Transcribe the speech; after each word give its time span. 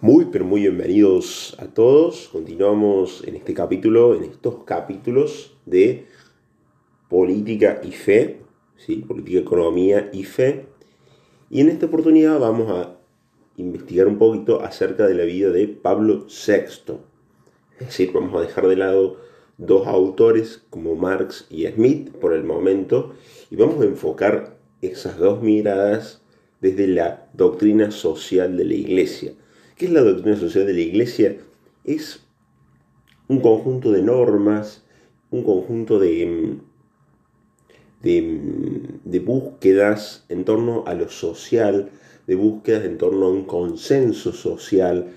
Muy, 0.00 0.26
pero 0.26 0.44
muy 0.44 0.60
bienvenidos 0.60 1.56
a 1.58 1.66
todos. 1.66 2.28
Continuamos 2.28 3.24
en 3.26 3.34
este 3.34 3.52
capítulo, 3.52 4.14
en 4.14 4.22
estos 4.22 4.62
capítulos 4.62 5.56
de 5.66 6.06
política 7.08 7.80
y 7.82 7.90
fe, 7.90 8.42
¿sí? 8.76 8.98
política, 8.98 9.40
economía 9.40 10.08
y 10.12 10.22
fe. 10.22 10.66
Y 11.50 11.62
en 11.62 11.68
esta 11.68 11.86
oportunidad 11.86 12.38
vamos 12.38 12.70
a 12.70 12.96
investigar 13.56 14.06
un 14.06 14.18
poquito 14.18 14.62
acerca 14.62 15.04
de 15.04 15.14
la 15.14 15.24
vida 15.24 15.50
de 15.50 15.66
Pablo 15.66 16.26
VI. 16.28 16.94
Es 17.80 17.86
decir, 17.86 18.12
vamos 18.14 18.36
a 18.36 18.46
dejar 18.46 18.68
de 18.68 18.76
lado 18.76 19.16
dos 19.56 19.88
autores 19.88 20.62
como 20.70 20.94
Marx 20.94 21.48
y 21.50 21.66
Smith 21.66 22.12
por 22.12 22.34
el 22.34 22.44
momento 22.44 23.14
y 23.50 23.56
vamos 23.56 23.82
a 23.82 23.86
enfocar 23.86 24.60
esas 24.80 25.18
dos 25.18 25.42
miradas 25.42 26.22
desde 26.60 26.86
la 26.86 27.28
doctrina 27.32 27.90
social 27.90 28.56
de 28.56 28.64
la 28.64 28.74
Iglesia 28.74 29.32
¿Qué 29.78 29.86
es 29.86 29.92
la 29.92 30.00
doctrina 30.00 30.36
social 30.36 30.66
de 30.66 30.72
la 30.72 30.80
Iglesia? 30.80 31.36
Es 31.84 32.26
un 33.28 33.38
conjunto 33.38 33.92
de 33.92 34.02
normas, 34.02 34.82
un 35.30 35.44
conjunto 35.44 36.00
de, 36.00 36.56
de, 38.02 39.18
búsquedas 39.20 40.24
en 40.30 40.44
torno 40.44 40.82
a 40.84 40.94
lo 40.94 41.08
social, 41.08 41.90
de 42.26 42.34
búsquedas 42.34 42.86
en 42.86 42.98
torno 42.98 43.26
a 43.26 43.30
un 43.30 43.44
consenso 43.44 44.32
social 44.32 45.12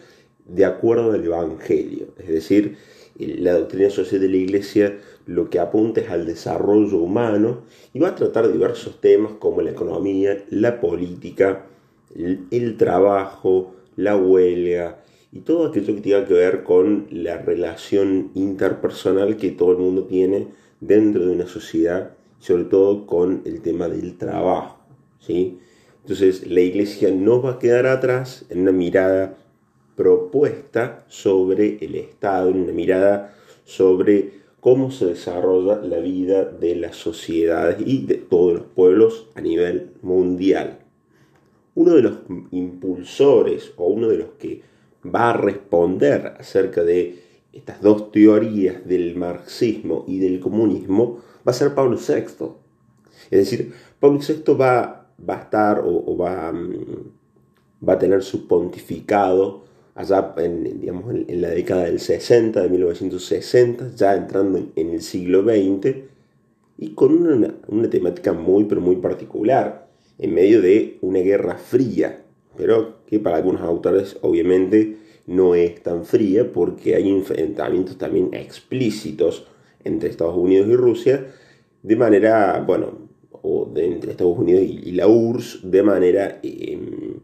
de 0.46 0.66
acuerdo 0.66 1.14
al 1.14 1.26
Evangelio. 1.26 2.10
Es 2.20 2.28
decir, 2.28 2.78
la 3.18 3.54
doctrina 3.54 3.90
social 3.90 4.22
de 4.22 4.30
la 4.30 4.38
Iglesia 4.38 5.00
lo 5.26 5.50
que 5.50 5.58
apunta 5.58 6.02
es 6.02 6.10
al 6.12 6.28
desarrollo 6.28 7.00
humano 7.00 7.64
y 7.94 8.00
va 8.00 8.10
a 8.10 8.16
tratar 8.16 8.52
diversos 8.54 9.02
temas 9.02 9.32
como 9.40 9.64
la 9.64 9.72
economía, 9.72 10.46
la 10.52 10.80
política, 10.80 11.66
el 12.14 12.78
trabajo, 12.78 13.74
la 13.96 14.16
huelga 14.16 15.02
y 15.32 15.42
todo 15.42 15.68
aquello 15.68 15.96
que 15.96 16.02
tenga 16.02 16.26
que 16.26 16.34
ver 16.34 16.64
con 16.64 17.08
la 17.10 17.38
relación 17.38 18.32
interpersonal 18.34 19.38
que 19.38 19.52
todo 19.52 19.72
el 19.72 19.78
mundo 19.78 20.04
tiene 20.04 20.48
dentro 20.82 21.26
de 21.26 21.32
una 21.32 21.48
sociedad, 21.48 22.12
sobre 22.40 22.66
todo 22.66 23.06
con 23.06 23.42
el 23.46 23.62
tema 23.62 23.88
del 23.88 24.18
trabajo. 24.18 24.78
¿sí? 25.20 25.60
Entonces 26.02 26.48
la 26.48 26.62
iglesia 26.62 27.12
no 27.12 27.42
va 27.42 27.52
a 27.52 27.60
quedar 27.60 27.86
atrás 27.86 28.46
en 28.50 28.62
una 28.62 28.72
mirada 28.72 29.38
propuesta 29.96 31.06
sobre 31.08 31.78
el 31.82 31.96
Estado, 31.96 32.50
en 32.50 32.64
una 32.64 32.74
mirada 32.74 33.34
sobre 33.64 34.42
cómo 34.60 34.92
se 34.92 35.06
desarrolla 35.06 35.78
la 35.78 36.00
vida 36.00 36.44
de 36.44 36.76
las 36.76 36.98
sociedades 36.98 37.78
y 37.86 38.06
de 38.06 38.16
todos 38.16 38.54
los 38.54 38.64
pueblos 38.64 39.28
a 39.36 39.42
nivel 39.42 39.92
mundial 40.02 40.81
uno 41.76 41.96
de 41.96 42.02
los 42.02 42.18
impulsores 42.52 43.72
o 43.78 43.88
uno 43.88 44.10
de 44.10 44.18
los 44.18 44.30
que 44.38 44.62
va 45.04 45.32
a 45.32 45.38
responder 45.38 46.36
acerca 46.40 46.84
de 46.84 47.20
estas 47.54 47.82
dos 47.82 48.12
teorías 48.12 48.86
del 48.86 49.16
marxismo 49.16 50.06
y 50.08 50.20
del 50.20 50.40
comunismo 50.40 51.20
va 51.48 51.52
a 51.52 51.54
ser 51.54 51.74
Pablo 51.74 51.98
VI. 51.98 52.46
Es 53.30 53.50
decir, 53.50 53.74
Pablo 54.00 54.20
VI 54.20 54.54
va, 54.54 55.08
va 55.28 55.36
a 55.36 55.42
estar 55.42 55.82
o, 55.86 56.18
va, 56.18 56.52
mm, 56.52 57.88
va, 57.88 57.94
a 57.94 58.00
tener 58.00 58.24
su 58.24 58.48
pontificado 58.48 59.64
allá 59.96 60.34
en, 60.38 60.80
digamos, 60.80 61.14
en, 61.14 61.42
la 61.42 61.50
década 61.50 61.86
del 61.86 62.00
60, 62.00 62.62
de 62.62 62.70
1960, 62.70 63.92
ya 63.96 64.16
entrando 64.16 64.60
en, 64.76 64.90
el 64.90 65.02
siglo 65.02 65.44
XX, 65.44 65.96
y 66.78 66.94
con 66.94 67.14
una, 67.14 67.54
una 67.68 67.90
temática 67.90 68.34
muy, 68.34 68.64
pero 68.64 68.82
muy 68.82 68.96
particular 68.96 69.91
en 70.22 70.34
medio 70.34 70.62
de 70.62 71.00
una 71.02 71.20
guerra 71.20 71.58
fría, 71.58 72.24
pero 72.56 73.02
que 73.08 73.20
para 73.20 73.38
algunos 73.38 73.62
autores 73.62 74.18
obviamente 74.22 74.98
no 75.26 75.56
es 75.56 75.82
tan 75.82 76.06
fría 76.06 76.52
porque 76.54 76.96
hay 76.96 77.10
enfrentamientos 77.10 77.98
también 77.98 78.30
explícitos 78.34 79.48
entre 79.84 80.10
Estados 80.10 80.38
Unidos 80.38 80.68
y 80.70 80.76
Rusia 80.76 81.26
de 81.82 81.96
manera, 81.96 82.64
bueno, 82.66 83.10
o 83.42 83.68
entre 83.76 84.12
Estados 84.12 84.38
Unidos 84.38 84.62
y, 84.62 84.92
la 84.92 85.08
URSS 85.08 85.72
de 85.72 85.82
manera 85.82 86.40
em, 86.44 87.16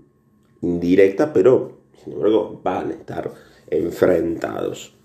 indirecta, 0.63 1.31
pero 1.31 1.77
sin 2.03 2.13
embargo 2.13 2.59
van 2.63 2.89
a 2.89 2.93
estar 2.95 3.31
enfrentados. 3.69 4.95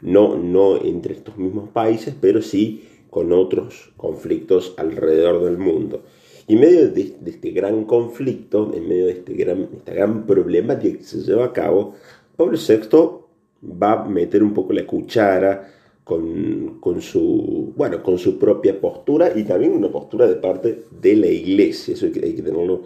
No, 0.00 0.36
no 0.36 0.82
entre 0.82 1.14
estos 1.14 1.36
mismos 1.36 1.68
países, 1.68 2.14
pero 2.18 2.40
sí 2.40 2.88
con 3.10 3.32
otros 3.32 3.92
conflictos 3.98 4.74
alrededor 4.78 5.44
del 5.44 5.58
mundo. 5.58 6.02
Y 6.46 6.54
en 6.54 6.60
medio 6.60 6.88
de, 6.90 7.16
este 7.26 7.50
gran 7.50 7.84
conflicto, 7.84 8.72
en 8.74 8.88
medio 8.88 9.06
de 9.06 9.12
este 9.12 9.34
gran, 9.34 9.68
esta 9.76 9.94
gran 9.94 10.26
problemática 10.26 10.98
que 10.98 11.04
se 11.04 11.22
lleva 11.22 11.46
a 11.46 11.52
cabo, 11.52 11.94
Pablo 12.36 12.58
VI 12.58 13.74
va 13.80 14.02
a 14.02 14.04
meter 14.08 14.42
un 14.42 14.52
poco 14.52 14.72
la 14.72 14.86
cuchara 14.86 15.70
con, 16.04 17.00
su, 17.00 17.72
bueno, 17.76 18.02
con 18.02 18.18
su 18.18 18.38
propia 18.38 18.78
postura 18.78 19.32
y 19.34 19.44
también 19.44 19.72
una 19.72 19.88
postura 19.88 20.26
de 20.26 20.36
parte 20.36 20.84
de 20.90 21.16
la 21.16 21.28
iglesia. 21.28 21.94
Eso 21.94 22.06
hay 22.06 22.12
que, 22.12 22.26
hay 22.26 22.34
que 22.34 22.42
tenerlo 22.42 22.82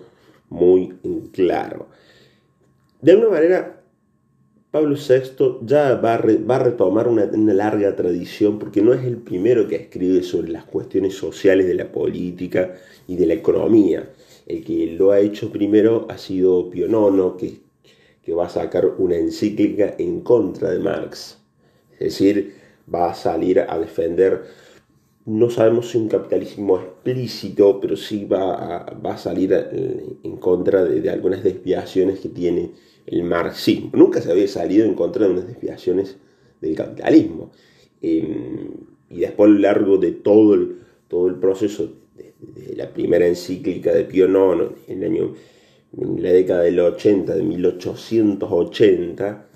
muy 0.51 0.95
claro. 1.33 1.89
De 3.01 3.13
alguna 3.13 3.31
manera, 3.31 3.78
Pablo 4.71 4.97
VI 4.97 5.65
ya 5.65 5.95
va 5.95 6.15
a, 6.17 6.59
retomar 6.59 7.09
una, 7.09 7.25
larga 7.55 7.97
tradición 7.97 8.59
porque 8.59 8.83
no 8.83 8.93
es 8.93 9.03
el 9.03 9.17
primero 9.17 9.67
que 9.67 9.77
escribe 9.77 10.23
sobre 10.23 10.51
las 10.51 10.65
cuestiones 10.65 11.15
sociales 11.15 11.67
de 11.67 11.75
la 11.75 11.91
política 11.91 12.75
y 13.07 13.17
de 13.17 13.27
la 13.27 13.33
economía. 13.33 14.11
El 14.47 14.63
que 14.63 14.89
lo 14.89 15.13
ha 15.13 15.21
hecho 15.21 15.51
primero 15.51 16.07
ha 16.11 16.19
sido 16.19 16.69
Pío 16.69 16.87
IX, 16.87 17.61
que, 18.23 18.35
va 18.35 18.45
a 18.45 18.51
sacar 18.51 18.85
una 18.99 19.17
encíclica 19.17 19.95
en 19.99 20.21
contra 20.21 20.71
de 20.71 20.81
Marx. 20.81 21.39
Es 21.93 22.19
decir, 22.19 22.53
va 22.95 23.11
a 23.11 23.15
salir 23.15 23.61
a 23.61 23.79
defender, 23.79 24.45
no 25.25 25.49
sabemos 25.49 25.89
si 25.91 25.97
un 25.97 26.09
capitalismo 26.09 26.79
explícito, 26.79 27.81
pero 27.81 27.97
sí 27.97 28.27
va 28.27 28.81
a, 28.81 28.95
va 28.95 29.15
a 29.15 29.19
salir 29.19 29.51
en 30.23 30.37
contra 30.37 30.85
de, 30.85 31.01
de 31.01 31.09
algunas 31.09 31.43
desviaciones 31.43 32.21
que 32.21 32.29
tiene 32.29 32.73
el 33.11 33.25
marxismo. 33.25 33.91
Nunca 33.95 34.21
se 34.21 34.31
había 34.31 34.49
salido 34.49 34.85
en 34.85 34.95
contra 34.95 35.27
de 35.27 35.33
unas 35.33 35.47
desviaciones 35.47 36.17
del 36.61 36.75
capitalismo. 36.75 37.51
Em, 38.03 38.69
y 39.11 39.21
después 39.21 39.49
a 39.49 39.53
lo 39.53 39.59
largo 39.59 39.97
de 39.97 40.13
todo 40.13 40.55
el, 40.55 40.77
todo 41.09 41.29
el 41.29 41.37
proceso, 41.37 41.91
de, 42.17 42.77
la 42.77 42.93
primera 42.93 43.27
encíclica 43.27 43.93
de 43.93 44.05
Pío 44.05 44.27
IX, 44.27 44.73
en 44.89 46.23
la 46.23 46.31
década 46.31 46.63
del 46.63 46.79
80, 46.81 47.35
de 47.35 47.43
1880, 47.43 49.47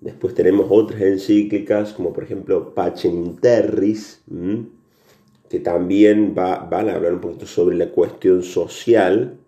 después 0.00 0.34
tenemos 0.34 0.66
otras 0.68 1.00
encíclicas, 1.00 1.94
como 1.94 2.12
por 2.12 2.24
ejemplo 2.24 2.74
Pacem 2.74 3.24
in 3.24 3.36
Terris, 3.36 4.22
que 5.48 5.58
también 5.58 6.34
va, 6.36 6.68
van 6.70 6.90
a 6.90 6.94
hablar 6.94 7.14
un 7.14 7.20
poquito 7.20 7.46
sobre 7.46 7.76
la 7.76 7.90
cuestión 7.90 8.42
social, 8.42 9.38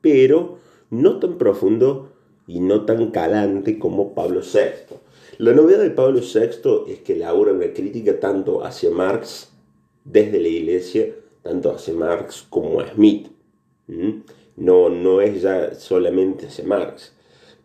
pero 0.00 0.58
no 0.90 1.20
tan 1.20 1.38
profundo 1.38 2.11
y 2.52 2.60
no 2.60 2.84
tan 2.84 3.10
calante 3.10 3.78
como 3.78 4.12
Pablo 4.12 4.40
VI. 4.40 4.96
La 5.38 5.54
novedad 5.54 5.80
de 5.80 5.90
Pablo 5.90 6.20
VI 6.20 6.92
es 6.92 6.98
que 6.98 7.14
elabora 7.14 7.52
una 7.52 7.72
crítica 7.72 8.20
tanto 8.20 8.62
hacia 8.62 8.90
Marx 8.90 9.50
desde 10.04 10.38
la 10.38 10.48
iglesia, 10.48 11.14
tanto 11.42 11.70
hacia 11.70 11.94
Marx 11.94 12.46
como 12.50 12.80
a 12.80 12.92
Smith. 12.92 13.28
No, 14.56 14.90
no 14.90 15.22
es 15.22 15.40
ya 15.40 15.74
solamente 15.74 16.46
hacia 16.46 16.64
Marx. 16.64 17.14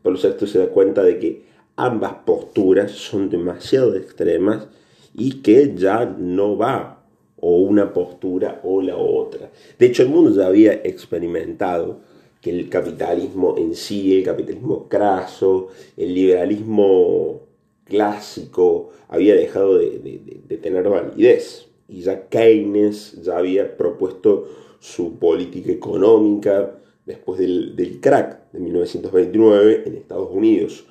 Pablo 0.02 0.18
VI 0.24 0.48
se 0.48 0.60
da 0.60 0.70
cuenta 0.70 1.04
de 1.04 1.20
que 1.20 1.44
ambas 1.76 2.14
posturas 2.26 2.92
son 2.92 3.30
demasiado 3.30 3.94
extremas 3.94 4.68
y 5.14 5.42
que 5.42 5.74
ya 5.76 6.06
no 6.06 6.58
va 6.58 7.04
o 7.36 7.58
una 7.58 7.92
postura 7.92 8.62
o 8.64 8.82
la 8.82 8.96
otra. 8.96 9.52
De 9.78 9.86
hecho, 9.86 10.04
el 10.04 10.10
mundo 10.10 10.32
ya 10.32 10.48
había 10.48 10.72
experimentado 10.72 12.00
que 12.42 12.50
el 12.52 12.70
capitalismo 12.70 13.56
en 13.58 13.76
sí, 13.76 14.18
el 14.18 14.24
capitalismo 14.24 14.88
craso, 14.88 15.70
el 15.96 16.14
liberalismo 16.14 17.42
clásico, 17.86 18.92
había 19.08 19.36
dejado 19.36 19.78
de, 19.78 20.58
tener 20.62 20.88
validez. 20.90 21.68
Y 21.88 22.02
ya 22.02 22.28
Keynes 22.28 23.22
ya 23.24 23.38
había 23.38 23.78
propuesto 23.78 24.48
su 24.80 25.18
política 25.18 25.72
económica 25.72 26.78
después 27.06 27.40
del, 27.40 28.00
crack 28.02 28.52
de 28.52 28.60
1929 28.60 29.84
en 29.86 29.96
Estados 29.96 30.30
Unidos. 30.32 30.86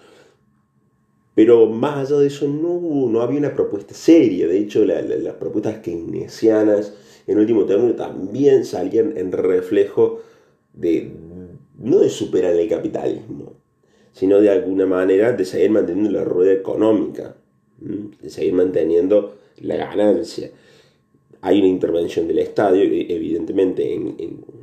Pero 1.34 1.66
más 1.66 2.10
allá 2.10 2.20
de 2.20 2.28
eso 2.28 2.48
no, 2.48 2.80
no 3.10 3.20
había 3.20 3.38
una 3.38 3.54
propuesta 3.54 3.94
seria. 3.94 4.48
De 4.48 4.58
hecho, 4.58 4.86
las 4.86 5.34
propuestas 5.34 5.78
keynesianas 5.80 6.94
en 7.26 7.38
último 7.38 7.66
término 7.66 7.94
también 7.94 8.64
salían 8.64 9.18
en 9.18 9.32
reflejo 9.32 10.20
de, 10.76 11.10
no 11.78 11.98
de 11.98 12.10
superar 12.10 12.54
el 12.54 12.68
capitalismo, 12.68 13.54
sino 14.12 14.40
de 14.40 14.50
alguna 14.50 14.86
manera 14.86 15.32
de 15.32 15.44
seguir 15.44 15.70
manteniendo 15.70 16.10
la 16.10 16.24
rueda 16.24 16.52
económica, 16.52 17.36
de 17.78 18.30
seguir 18.30 18.54
manteniendo 18.54 19.36
la 19.60 19.76
ganancia. 19.76 20.50
Hay 21.40 21.58
una 21.58 21.68
intervención 21.68 22.28
del 22.28 22.38
Estado, 22.38 22.76
e, 22.76 23.14
evidentemente, 23.14 23.92
en, 23.92 24.56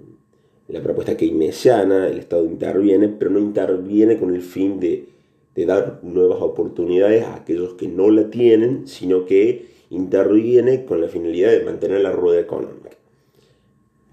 la 0.70 0.82
propuesta 0.82 1.16
keynesiana, 1.16 2.08
el 2.08 2.18
Estado 2.18 2.46
interviene, 2.46 3.08
pero 3.08 3.30
no 3.30 3.38
interviene 3.38 4.18
con 4.18 4.34
el 4.34 4.42
fin 4.42 4.80
de, 4.80 5.06
de 5.54 5.66
dar 5.68 6.00
nuevas 6.02 6.42
oportunidades 6.42 7.24
a 7.26 7.36
aquellos 7.36 7.76
que 7.76 7.88
no 7.88 8.10
la 8.10 8.32
tienen, 8.32 8.88
sino 8.88 9.26
que 9.26 9.68
interviene 9.92 10.86
con 10.86 11.00
la 11.00 11.10
finalidad 11.10 11.52
de 11.52 11.64
mantener 11.64 12.02
la 12.02 12.12
rueda 12.12 12.40
económica. 12.40 12.90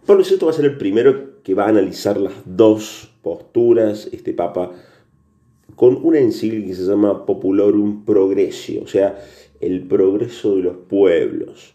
Pablo 0.05 0.23
VI 0.29 0.44
va 0.44 0.50
a 0.50 0.55
ser 0.55 0.67
el 0.67 0.76
primero 0.76 1.30
que 1.43 1.55
va 1.55 1.65
a 1.65 1.69
analizar 1.69 2.19
las 2.19 2.35
dos 2.45 3.11
posturas, 3.23 4.09
este 4.13 4.33
Papa, 4.33 4.73
con 5.77 5.99
una 6.05 6.19
encíclica 6.19 6.69
que 6.69 6.75
se 6.75 6.87
llama 6.87 7.25
Populorum 7.27 8.05
Progressio, 8.05 8.83
o 8.83 8.87
sea, 8.87 9.19
el 9.61 9.87
progreso 9.87 10.57
de 10.57 10.63
los 10.63 10.77
pueblos. 10.77 11.75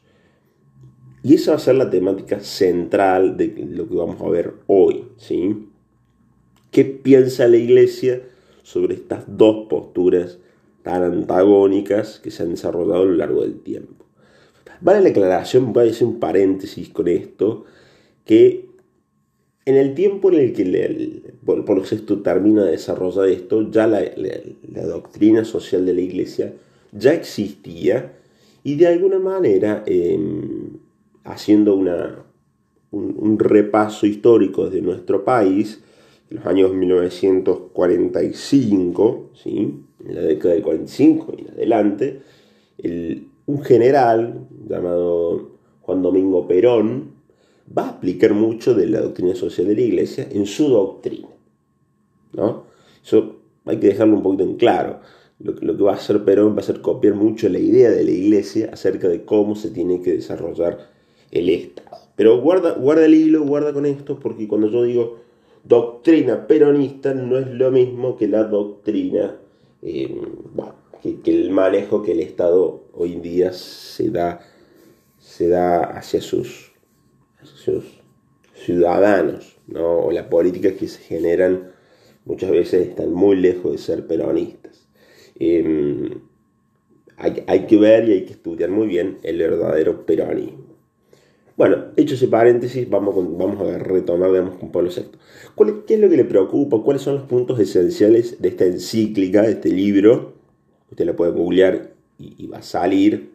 Y 1.24 1.36
esa 1.36 1.52
va 1.52 1.58
a 1.58 1.60
ser 1.60 1.76
la 1.76 1.90
temática 1.90 2.40
central 2.40 3.36
de 3.36 3.48
lo 3.68 3.88
que 3.88 3.96
vamos 3.96 4.22
a 4.22 4.30
ver 4.30 4.54
hoy. 4.68 5.06
¿sí? 5.18 5.70
¿Qué 6.70 6.86
piensa 6.86 7.48
la 7.48 7.58
Iglesia 7.58 8.22
sobre 8.62 8.96
estas 8.96 9.24
dos 9.28 9.68
posturas 9.68 10.38
tan 10.84 11.02
antagónicas 11.02 12.20
que 12.20 12.30
se 12.30 12.44
han 12.44 12.52
desarrollado 12.52 13.02
a 13.02 13.06
lo 13.06 13.14
largo 13.14 13.42
del 13.42 13.60
tiempo? 13.60 14.06
Vale 14.82 15.02
la 15.02 15.10
aclaración, 15.10 15.74
voy 15.74 15.88
a 15.88 15.92
hacer 15.92 16.08
un 16.08 16.20
paréntesis 16.20 16.90
con 16.90 17.08
esto, 17.08 17.66
que 18.24 18.65
en 19.66 19.76
el 19.76 19.94
tiempo 19.96 20.32
en 20.32 20.40
el 20.40 20.54
que 20.54 20.64
termina 22.18 22.64
de 22.64 22.72
desarrollar 22.72 23.28
esto, 23.30 23.70
ya 23.72 23.88
la, 23.88 24.04
doctrina 24.86 25.44
social 25.44 25.86
de 25.86 25.94
la 25.94 26.02
Iglesia 26.02 26.54
ya 26.92 27.14
existía 27.14 28.14
y 28.64 28.76
de 28.76 28.88
alguna 28.88 29.20
manera 29.20 29.84
em, 29.88 30.78
haciendo 31.24 31.76
una, 31.76 32.24
un, 32.92 33.40
repaso 33.40 34.06
histórico 34.06 34.70
de 34.70 34.82
nuestro 34.82 35.26
país, 35.26 35.82
en 36.30 36.38
los 36.38 36.46
años 36.46 36.72
1945, 36.74 39.32
¿sí? 39.44 39.82
en 40.08 40.16
la 40.16 40.22
década 40.22 40.54
del 40.54 40.64
45 40.64 41.34
y 41.38 41.42
en 41.42 41.50
adelante, 41.50 42.22
un 43.48 43.64
general 43.64 44.48
llamado 44.68 45.52
Juan 45.82 46.02
Domingo 46.02 46.48
Perón 46.48 47.15
va 47.66 47.88
a 47.88 47.92
explicar 47.92 48.34
mucho 48.34 48.74
de 48.74 48.88
la 48.88 49.02
doctrina 49.02 49.36
social 49.36 49.68
de 49.68 49.76
la 49.76 49.82
Iglesia 49.82 50.28
en 50.32 50.46
su 50.46 50.70
doctrina. 50.70 51.30
¿no? 52.34 52.66
Eso 53.04 53.38
hay 53.66 53.78
que 53.78 53.88
dejarlo 53.88 54.16
un 54.16 54.24
poquito 54.24 54.44
en 54.44 54.56
claro. 54.56 55.00
Lo, 55.40 55.54
lo 55.54 55.76
que 55.76 55.84
va 55.84 55.92
a 55.92 55.96
hacer 55.96 56.24
Perón 56.24 56.56
va 56.56 56.60
a 56.60 56.64
ser 56.64 56.82
copiar 56.82 57.16
mucho 57.16 57.50
la 57.50 57.60
idea 57.60 57.90
de 57.90 58.04
la 58.04 58.12
Iglesia 58.12 58.70
acerca 58.72 59.08
de 59.08 59.26
cómo 59.26 59.56
se 59.56 59.72
tiene 59.72 60.02
que 60.02 60.14
desarrollar 60.14 60.90
el 61.32 61.50
Estado. 61.50 61.98
Pero 62.16 62.40
guarda, 62.42 62.74
guarda 62.74 63.06
el 63.06 63.14
hilo, 63.14 63.44
guarda 63.44 63.74
con 63.74 63.86
esto, 63.86 64.20
porque 64.20 64.48
cuando 64.48 64.70
yo 64.70 64.84
digo 64.84 65.26
doctrina 65.66 66.48
peronista 66.48 67.14
no 67.14 67.38
es 67.38 67.48
lo 67.48 67.72
mismo 67.72 68.16
que 68.16 68.28
la 68.28 68.44
doctrina, 68.44 69.36
eh, 69.82 70.22
que, 71.02 71.20
el 71.26 71.50
manejo 71.52 72.04
que 72.04 72.14
el 72.14 72.20
Estado 72.22 72.84
hoy 72.94 73.14
en 73.14 73.22
día 73.22 73.52
se 73.52 74.10
da, 74.10 74.40
se 75.20 75.48
da 75.50 75.84
hacia, 75.84 76.22
sus, 76.22 76.72
ciudadanos, 78.54 79.58
¿no? 79.68 80.00
o 80.00 80.12
las 80.12 80.28
políticas 80.28 80.74
que 80.74 80.88
se 80.88 81.02
generan 81.02 81.72
muchas 82.26 82.52
veces 82.52 82.88
están 82.88 83.14
muy 83.14 83.36
lejos 83.36 83.72
de 83.72 83.78
ser 83.78 84.08
peronistas. 84.08 84.88
Em, 85.38 86.22
hay, 87.18 87.44
hay 87.48 87.66
que 87.68 87.78
ver 87.78 88.10
y 88.10 88.14
hay 88.14 88.26
que 88.26 88.34
estudiar 88.34 88.70
muy 88.70 88.88
bien 88.88 89.20
el 89.24 89.38
verdadero 89.38 90.06
peronismo. 90.06 90.76
Bueno, 91.58 91.86
hecho 91.96 92.16
ese 92.16 92.28
paréntesis, 92.28 92.90
vamos, 92.90 93.16
vamos 93.16 93.62
a 93.62 93.78
retomar 93.78 94.30
digamos, 94.30 94.56
con 94.56 94.74
Pablo 94.74 94.90
VI. 94.94 95.04
¿Qué 95.88 95.94
es 95.94 96.00
lo 96.02 96.10
que 96.10 96.18
le 96.18 96.26
preocupa? 96.26 96.82
¿Cuáles 96.84 97.02
son 97.02 97.16
los 97.16 97.24
puntos 97.24 97.60
esenciales 97.60 98.42
de 98.42 98.50
esta 98.50 98.66
encíclica, 98.66 99.42
de 99.42 99.52
este 99.52 99.70
libro? 99.70 100.34
Usted 100.92 101.06
lo 101.06 101.16
puede 101.16 101.32
googlear 101.32 101.94
y, 102.20 102.48
va 102.48 102.58
a 102.58 102.62
salir. 102.62 103.35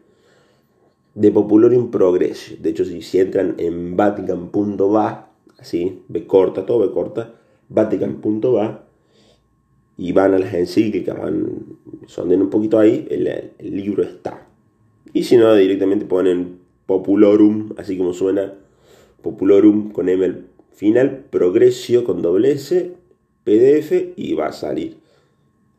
De 1.13 1.31
Popular 1.31 1.73
in 1.73 1.91
Progress. 1.91 2.57
De 2.61 2.69
hecho, 2.69 2.85
si, 2.85 3.19
entran 3.19 3.55
en 3.57 3.95
vatican.va, 3.97 5.31
así, 5.57 6.03
ve 6.07 6.25
corta, 6.25 6.65
todo 6.65 6.79
ve 6.79 6.91
corta, 6.91 7.33
vatican.va, 7.69 8.85
y 9.97 10.11
van 10.13 10.33
a 10.33 10.39
las 10.39 10.53
encíclicas, 10.53 11.17
van, 11.19 11.77
sonden 12.07 12.41
un 12.41 12.49
poquito 12.49 12.79
ahí, 12.79 13.07
el, 13.09 13.27
el 13.27 13.75
libro 13.75 14.03
está. 14.03 14.47
Y 15.13 15.23
si 15.23 15.37
no, 15.37 15.53
directamente 15.53 16.05
ponen 16.05 16.59
Populorum, 16.85 17.73
así 17.77 17.97
como 17.97 18.13
suena, 18.13 18.53
Populorum 19.21 19.91
con 19.91 20.09
M 20.09 20.25
al 20.25 20.47
final, 20.71 21.25
Progresio 21.29 22.03
con 22.03 22.21
doble 22.21 22.51
S, 22.53 22.93
PDF 23.43 24.13
y 24.15 24.33
va 24.33 24.47
a 24.47 24.51
salir 24.51 24.97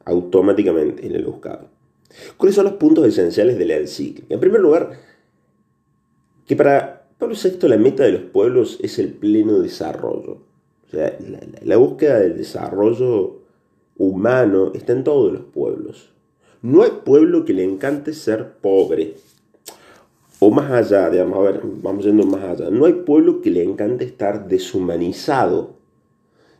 automáticamente 0.04 1.06
en 1.06 1.14
el 1.14 1.24
buscador. 1.24 1.68
¿Cuáles 2.36 2.56
son 2.56 2.64
los 2.64 2.74
puntos 2.74 3.06
esenciales 3.06 3.58
de 3.58 3.66
la 3.66 3.76
encíclica? 3.76 4.34
En 4.34 4.40
primer 4.40 4.60
lugar, 4.60 4.98
que 6.46 6.56
para 6.56 7.06
Pablo 7.18 7.36
VI 7.40 7.68
la 7.68 7.76
meta 7.76 8.04
de 8.04 8.12
los 8.12 8.22
pueblos 8.22 8.78
es 8.82 8.98
el 8.98 9.12
pleno 9.12 9.60
desarrollo. 9.60 10.38
O 10.86 10.90
sea, 10.90 11.16
la, 11.62 11.76
búsqueda 11.76 12.18
del 12.18 12.36
desarrollo 12.36 13.42
humano 13.96 14.72
está 14.74 14.92
en 14.92 15.04
todos 15.04 15.32
los 15.32 15.42
pueblos. 15.42 16.12
No 16.60 16.82
hay 16.82 16.90
pueblo 17.04 17.44
que 17.44 17.54
le 17.54 17.64
encante 17.64 18.12
ser 18.12 18.54
pobre 18.60 19.14
o 20.44 20.50
más 20.50 20.72
allá, 20.72 21.08
digamos, 21.08 21.38
a 21.38 21.52
ver, 21.52 21.60
vamos 21.62 22.04
yendo 22.04 22.26
más 22.26 22.42
allá, 22.42 22.68
no 22.68 22.86
hay 22.86 22.94
pueblo 22.94 23.40
que 23.40 23.50
le 23.52 23.62
encante 23.62 24.04
estar 24.04 24.48
deshumanizado, 24.48 25.76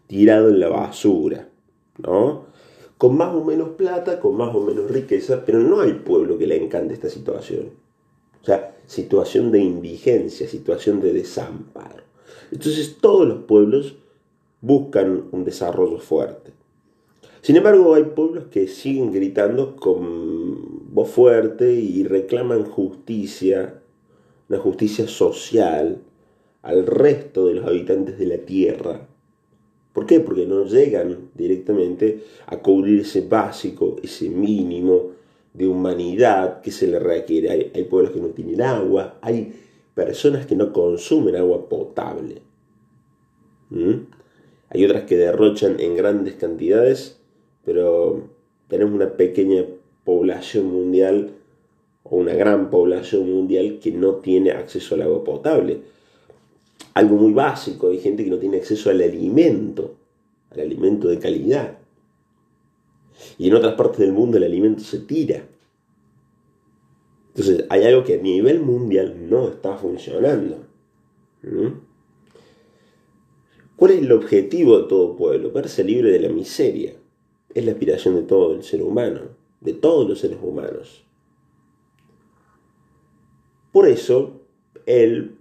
tirado 0.07 0.51
en 0.51 0.61
la 0.61 0.69
basura, 0.69 1.49
¿no? 1.99 2.45
Con 2.97 3.17
más 3.17 3.35
o 3.35 3.43
menos 3.43 3.71
plata, 3.71 4.21
con 4.21 4.37
más 4.37 4.55
o 4.55 4.61
menos 4.61 4.89
riqueza, 4.89 5.43
pero 5.45 5.59
no 5.59 5.81
hay 5.81 5.95
pueblo 5.95 6.39
que 6.39 6.47
le 6.47 6.63
encante 6.63 6.95
esta 6.95 7.09
situación. 7.09 7.71
O 8.41 8.45
sea, 8.45 8.72
situación 8.87 9.51
de 9.51 9.61
indigencia, 9.61 10.49
situación 10.49 11.01
de 11.01 11.13
desamparo. 11.13 12.03
Entonces 12.51 12.99
todos 13.01 13.27
los 13.27 13.45
pueblos 13.45 13.97
buscan 14.61 15.25
un 15.33 15.45
desarrollo 15.45 15.99
fuerte. 15.99 16.53
Sin 17.41 17.57
embargo, 17.57 17.95
hay 17.95 18.05
pueblos 18.05 18.45
que 18.51 18.69
siguen 18.69 19.11
gritando 19.11 19.75
con 19.75 20.95
voz 20.95 21.11
fuerte 21.11 21.73
y 21.73 22.05
reclaman 22.05 22.65
justicia, 22.65 23.81
una 24.49 24.59
justicia 24.59 25.09
social 25.09 26.03
al 26.63 26.87
resto 26.87 27.47
de 27.47 27.55
los 27.55 27.67
habitantes 27.67 28.19
de 28.19 28.27
la 28.27 28.39
tierra. 28.39 29.09
¿Por 29.93 30.07
qué? 30.07 30.21
Porque 30.21 30.47
no 30.47 30.65
llegan 30.65 31.31
directamente 31.35 32.23
a 32.47 32.59
cubrir 32.59 33.01
ese 33.01 33.23
básico, 33.23 33.97
ese 34.03 34.29
mínimo 34.29 35.12
de 35.55 35.69
humanidad 35.69 36.61
que 36.61 36.71
se 36.71 36.87
le 36.87 36.99
requiere. 36.99 37.71
Hay, 37.75 37.85
pueblos 37.85 38.13
que 38.13 38.21
no 38.21 38.29
tienen 38.29 38.63
agua, 38.63 39.19
hay 39.21 39.53
personas 39.95 40.47
que 40.47 40.57
no 40.57 40.73
consumen 40.73 41.37
agua 41.37 41.69
potable. 41.69 42.43
¿Mm? 43.71 44.07
Hay 44.71 44.85
otras 44.85 45.05
que 45.05 45.17
derrochan 45.17 45.79
en 45.81 45.97
grandes 45.97 46.35
cantidades 46.35 47.23
pero 47.65 48.29
tenemos 48.69 48.95
una 48.95 49.13
pequeña 49.13 49.65
población 50.05 50.67
mundial 50.67 51.31
o 52.03 52.17
una 52.17 52.35
gran 52.35 52.71
población 52.71 53.31
mundial 53.31 53.79
que 53.81 53.93
no 53.93 54.17
tiene 54.17 54.51
acceso 54.51 54.95
al 54.95 55.03
agua 55.03 55.23
potable. 55.23 55.81
Algo 56.95 57.17
muy 57.17 57.33
básico, 57.33 57.91
hay 57.91 57.99
gente 57.99 58.25
que 58.25 58.31
no 58.31 58.39
tiene 58.39 58.59
acceso 58.59 58.91
al 58.91 59.01
alimento, 59.01 59.95
al 60.51 60.61
alimento 60.61 61.09
de 61.09 61.19
calidad. 61.19 61.79
Y 63.39 63.49
en 63.49 63.55
otras 63.55 63.75
partes 63.75 63.99
del 63.99 64.13
mundo 64.13 64.37
el 64.37 64.45
alimento 64.45 64.83
se 64.83 65.01
tira. 65.01 65.47
Entonces 67.29 67.65
hay 67.71 67.85
algo 67.85 68.05
que 68.05 68.15
a 68.15 68.23
nivel 68.23 68.61
mundial 68.61 69.29
no 69.29 69.49
está 69.49 69.77
funcionando. 69.77 70.67
¿Cuál 73.77 73.93
es 73.93 74.03
el 74.03 74.13
objetivo 74.13 74.79
de 74.79 74.89
todo 74.89 75.17
pueblo? 75.17 75.51
Verse 75.51 75.83
libre 75.83 76.11
de 76.11 76.21
la 76.21 76.29
miseria 76.29 76.95
es 77.55 77.65
la 77.65 77.73
aspiración 77.73 78.15
de 78.17 78.23
todo 78.23 78.55
el 78.55 78.63
ser 78.63 78.83
humano, 78.83 79.23
de 79.61 79.73
todos 79.73 80.09
los 80.09 80.21
seres 80.21 80.39
humanos. 80.43 81.05
Por 83.73 83.89
eso, 83.89 84.43
él, 84.87 85.37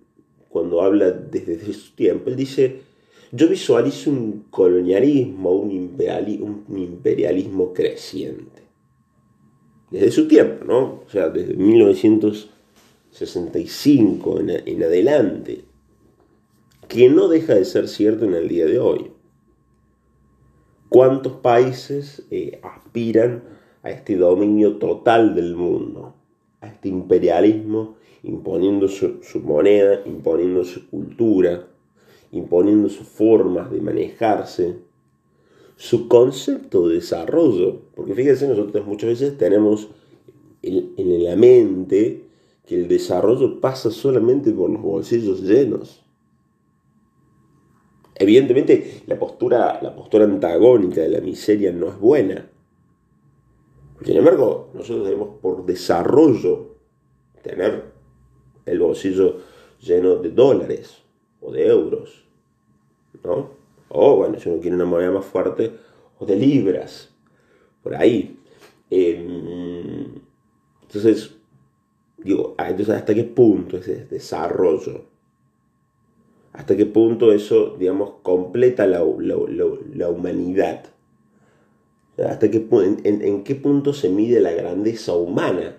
cuando 0.49 0.81
habla 0.81 1.11
desde 1.11 1.73
su 1.73 1.93
tiempo, 1.93 2.29
él 2.29 2.35
dice, 2.37 2.81
yo 3.31 3.47
visualizo 3.47 4.09
un 4.09 4.47
colonialismo, 4.49 5.51
un, 5.51 5.71
imperialismo 5.71 7.71
creciente. 7.73 8.63
Desde 9.89 10.11
su 10.11 10.27
tiempo, 10.27 10.65
¿no? 10.65 11.03
O 11.05 11.09
sea, 11.09 11.29
desde 11.29 11.53
1965 11.55 14.39
en, 14.39 14.83
adelante, 14.83 15.63
que 16.87 17.09
no 17.09 17.29
deja 17.29 17.55
de 17.55 17.65
ser 17.65 17.87
cierto 17.87 18.25
en 18.25 18.33
el 18.33 18.47
día 18.47 18.65
de 18.65 18.79
hoy. 18.79 19.11
¿Cuántos 20.89 21.33
países 21.33 22.23
eh, 22.31 22.59
aspiran 22.63 23.43
a 23.83 23.91
este 23.91 24.17
dominio 24.17 24.77
total 24.77 25.35
del 25.35 25.55
mundo? 25.55 26.15
A 26.59 26.65
este 26.67 26.89
imperialismo 26.89 28.01
imponiendo 28.23 28.87
su, 28.87 29.19
moneda, 29.43 30.01
imponiendo 30.05 30.63
su 30.63 30.87
cultura, 30.89 31.67
imponiendo 32.31 32.89
sus 32.89 33.07
formas 33.07 33.69
de 33.71 33.81
manejarse, 33.81 34.77
su 35.75 36.07
concepto 36.07 36.87
de 36.87 36.95
desarrollo. 36.95 37.81
Porque 37.95 38.13
fíjense, 38.13 38.47
nosotros 38.47 38.85
muchas 38.85 39.09
veces 39.09 39.37
tenemos 39.37 39.89
en, 40.61 41.23
la 41.23 41.35
mente 41.35 42.23
que 42.65 42.75
el 42.75 42.87
desarrollo 42.87 43.59
pasa 43.59 43.91
solamente 43.91 44.51
por 44.51 44.69
los 44.69 44.81
bolsillos 44.81 45.41
llenos. 45.41 46.03
Evidentemente, 48.15 49.01
la 49.07 49.17
postura, 49.17 49.79
la 49.81 49.95
postura 49.95 50.25
antagónica 50.25 51.01
de 51.01 51.09
la 51.09 51.21
miseria 51.21 51.71
no 51.71 51.89
es 51.89 51.99
buena. 51.99 52.49
Sin 54.03 54.17
embargo, 54.17 54.69
nosotros 54.73 55.05
debemos 55.05 55.39
por 55.41 55.65
desarrollo 55.65 56.75
tener 57.41 57.91
el 58.65 58.79
bolsillo 58.79 59.37
lleno 59.79 60.17
de 60.17 60.29
dólares 60.29 61.01
o 61.41 61.51
de 61.51 61.67
euros, 61.67 62.23
¿no? 63.23 63.49
O 63.89 64.15
bueno, 64.15 64.39
si 64.39 64.49
uno 64.49 64.61
quiere 64.61 64.75
una 64.75 64.85
moneda 64.85 65.11
más 65.11 65.25
fuerte, 65.25 65.71
o 66.19 66.25
de 66.25 66.35
libras, 66.35 67.09
por 67.83 67.95
ahí. 67.95 68.37
Em, 68.89 70.21
entonces, 70.83 71.35
digo, 72.17 72.55
ah, 72.57 72.69
entonces, 72.69 72.95
¿hasta 72.95 73.13
qué 73.13 73.23
punto 73.23 73.77
ese 73.77 74.05
desarrollo? 74.05 75.05
¿Hasta 76.53 76.75
qué 76.75 76.85
punto 76.85 77.31
eso, 77.31 77.75
digamos, 77.77 78.15
completa 78.21 78.85
la, 78.85 79.03
humanidad? 79.03 80.85
¿Hasta 82.17 82.51
qué, 82.51 82.67
en, 82.71 83.21
en, 83.21 83.43
qué 83.43 83.55
punto 83.55 83.93
se 83.93 84.09
mide 84.09 84.41
la 84.41 84.51
grandeza 84.51 85.15
humana? 85.15 85.77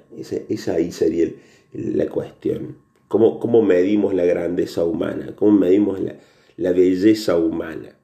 esa 0.48 0.74
ahí 0.74 0.90
sería 0.90 1.28
la 1.72 2.08
cuestión. 2.08 2.76
¿Cómo, 3.12 3.38
¿Cómo, 3.38 3.60
medimos 3.60 4.14
la 4.14 4.24
grandeza 4.24 4.84
humana? 4.84 5.36
¿Cómo 5.36 5.52
medimos 5.52 6.00
la, 6.00 6.72
belleza 6.72 7.36
humana? 7.36 7.94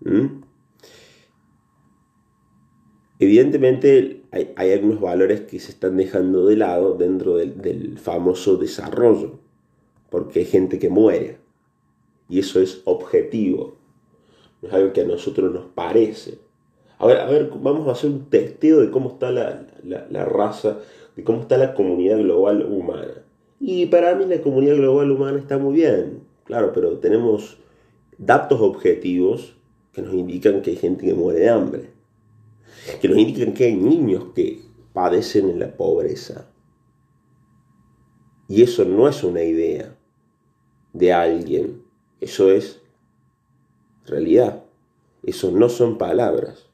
¿Mm? 0.00 0.42
Evidentemente 3.20 4.24
hay, 4.32 4.72
algunos 4.72 5.00
valores 5.00 5.42
que 5.42 5.60
se 5.60 5.70
están 5.70 5.96
dejando 5.96 6.44
de 6.44 6.56
lado 6.56 6.96
dentro 6.96 7.36
del, 7.36 8.00
famoso 8.00 8.56
desarrollo, 8.56 9.38
porque 10.10 10.40
hay 10.40 10.46
gente 10.46 10.80
que 10.80 10.88
muere, 10.88 11.38
y 12.28 12.40
eso 12.40 12.60
es 12.60 12.82
objetivo, 12.84 13.76
no 14.60 14.70
es 14.70 14.74
algo 14.74 14.92
que 14.92 15.02
a 15.02 15.06
nosotros 15.06 15.54
nos 15.54 15.66
parece. 15.66 16.40
A 16.98 17.06
ver, 17.06 17.20
a 17.20 17.26
ver 17.26 17.48
vamos 17.62 17.86
a 17.86 17.92
hacer 17.92 18.10
un 18.10 18.28
testeo 18.28 18.80
de 18.80 18.90
cómo 18.90 19.10
está 19.10 19.30
la, 19.30 19.68
la 19.84 20.24
raza, 20.24 20.78
de 21.14 21.22
cómo 21.22 21.42
está 21.42 21.56
la 21.58 21.74
comunidad 21.74 22.18
global 22.18 22.64
humana. 22.64 23.25
Y 23.60 23.86
para 23.86 24.14
mí 24.14 24.26
la 24.26 24.42
comunidad 24.42 24.76
global 24.76 25.10
humana 25.10 25.38
está 25.38 25.58
muy 25.58 25.74
bien, 25.74 26.20
claro, 26.44 26.72
pero 26.74 26.98
tenemos 26.98 27.58
datos 28.18 28.60
objetivos 28.60 29.56
que 29.92 30.02
nos 30.02 30.14
indican 30.14 30.62
que 30.62 30.70
hay 30.70 30.76
gente 30.76 31.06
que 31.06 31.14
muere 31.14 31.40
de 31.40 31.48
hambre 31.48 31.96
que 33.00 33.08
nos 33.08 33.18
indican 33.18 33.52
que 33.52 33.64
hay 33.64 33.74
niños 33.74 34.26
que 34.34 34.62
padecen 34.92 35.50
en 35.50 35.58
la 35.58 35.76
pobreza. 35.76 36.48
Y 38.48 38.62
eso 38.62 38.84
no 38.84 39.08
es 39.08 39.24
una 39.24 39.42
idea 39.42 39.96
de 40.92 41.12
alguien, 41.12 41.82
eso 42.20 42.50
es 42.50 42.80
realidad. 44.06 44.62
Eso 45.22 45.50
no 45.50 45.68
son 45.68 45.98
palabras, 45.98 46.66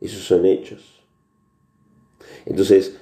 esos 0.00 0.24
son 0.24 0.44
hechos. 0.44 1.02
Entonces, 2.44 2.98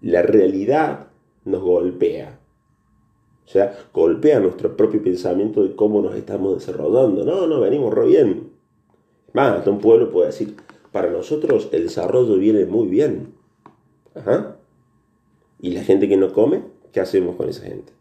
la 0.00 0.22
realidad 0.22 1.07
nos 1.48 1.62
golpea. 1.62 2.38
O 3.46 3.50
sea, 3.50 3.74
golpea 3.94 4.40
nuestro 4.40 4.76
propio 4.76 5.02
pensamiento 5.02 5.62
de 5.62 5.74
cómo 5.74 6.02
nos 6.02 6.14
estamos 6.14 6.58
desarrollando. 6.58 7.24
No, 7.24 7.46
no, 7.46 7.60
venimos 7.60 7.94
re 7.94 8.06
bien. 8.06 8.50
Más, 9.32 9.58
hasta 9.58 9.70
un 9.70 9.78
pueblo 9.78 10.10
puede 10.10 10.26
decir, 10.26 10.54
para 10.92 11.10
nosotros 11.10 11.68
el 11.72 11.84
desarrollo 11.84 12.36
viene 12.36 12.66
muy 12.66 12.88
bien. 12.88 13.32
¿Y 15.60 15.70
la 15.70 15.82
gente 15.82 16.08
que 16.08 16.16
no 16.16 16.32
come? 16.32 16.62
¿Qué 16.92 17.00
hacemos 17.00 17.36
con 17.36 17.48
esa 17.48 17.64
gente? 17.64 17.92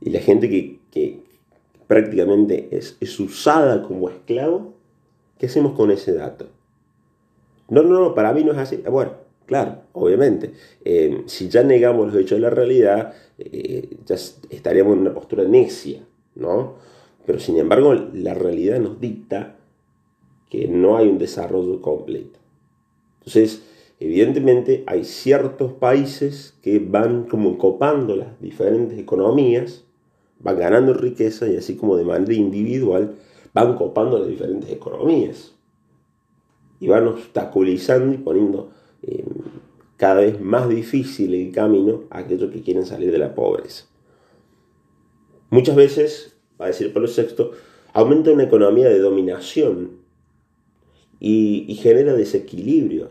Y 0.00 0.10
la 0.10 0.20
gente 0.20 0.48
que, 0.48 1.20
prácticamente 1.86 2.68
es, 2.70 2.96
es, 3.00 3.18
usada 3.20 3.82
como 3.82 4.08
esclavo, 4.08 4.74
¿qué 5.38 5.46
hacemos 5.46 5.72
con 5.72 5.90
ese 5.90 6.14
dato? 6.14 6.46
No, 7.68 7.82
no, 7.82 8.00
no, 8.00 8.14
para 8.14 8.32
mí 8.32 8.44
no 8.44 8.52
es 8.52 8.58
así. 8.58 8.76
Bueno, 8.90 9.12
claro, 9.46 9.82
obviamente. 10.02 10.52
Eh, 10.84 11.22
si 11.26 11.48
ya 11.48 11.62
negamos 11.62 12.12
los 12.12 12.22
hechos 12.22 12.38
de 12.38 12.42
la 12.42 12.50
realidad, 12.50 13.14
eh, 13.38 13.96
ya 14.04 14.14
estaríamos 14.14 14.94
en 14.94 15.00
una 15.00 15.14
postura 15.14 15.44
necia, 15.44 16.00
¿no? 16.34 16.74
Pero 17.26 17.38
sin 17.38 17.58
embargo, 17.58 17.94
la 17.94 18.34
realidad 18.34 18.78
nos 18.80 19.00
dicta 19.00 19.56
que 20.50 20.66
no 20.68 20.96
hay 20.96 21.08
un 21.08 21.18
desarrollo 21.18 21.80
completo. 21.82 22.38
Entonces, 23.18 23.62
evidentemente 24.00 24.84
hay 24.86 25.04
ciertos 25.04 25.72
países 25.74 26.54
que 26.62 26.78
van 26.78 27.24
como 27.24 27.58
copando 27.58 28.16
las 28.16 28.40
diferentes 28.40 28.98
economías, 28.98 29.84
van 30.40 30.58
ganando 30.58 30.94
riqueza 30.94 31.48
y 31.48 31.56
así 31.56 31.76
como 31.76 31.96
de 31.96 32.04
manera 32.04 32.32
individual 32.32 33.16
van 33.52 33.76
copando 33.76 34.18
las 34.18 34.28
diferentes 34.28 34.70
economías 34.70 35.52
y 36.80 36.88
van 36.88 37.08
obstaculizando 37.08 38.14
y 38.14 38.18
poniendo 38.18 38.70
eh, 39.02 39.24
cada 39.98 40.20
vez 40.20 40.40
más 40.40 40.68
difícil 40.68 41.34
el 41.34 41.52
camino 41.52 42.04
a 42.08 42.18
aquellos 42.18 42.50
que 42.52 42.62
quieren 42.62 42.86
salir 42.86 43.10
de 43.10 43.18
la 43.18 43.34
pobreza. 43.34 43.84
Muchas 45.50 45.74
veces, 45.74 46.36
va 46.58 46.66
a 46.66 46.68
decir 46.68 46.92
Pablo 46.92 47.08
VI, 47.14 47.50
aumenta 47.92 48.30
una 48.30 48.44
economía 48.44 48.88
de 48.88 49.00
dominación 49.00 49.98
y, 51.18 51.74
genera 51.82 52.14
desequilibrios. 52.14 53.10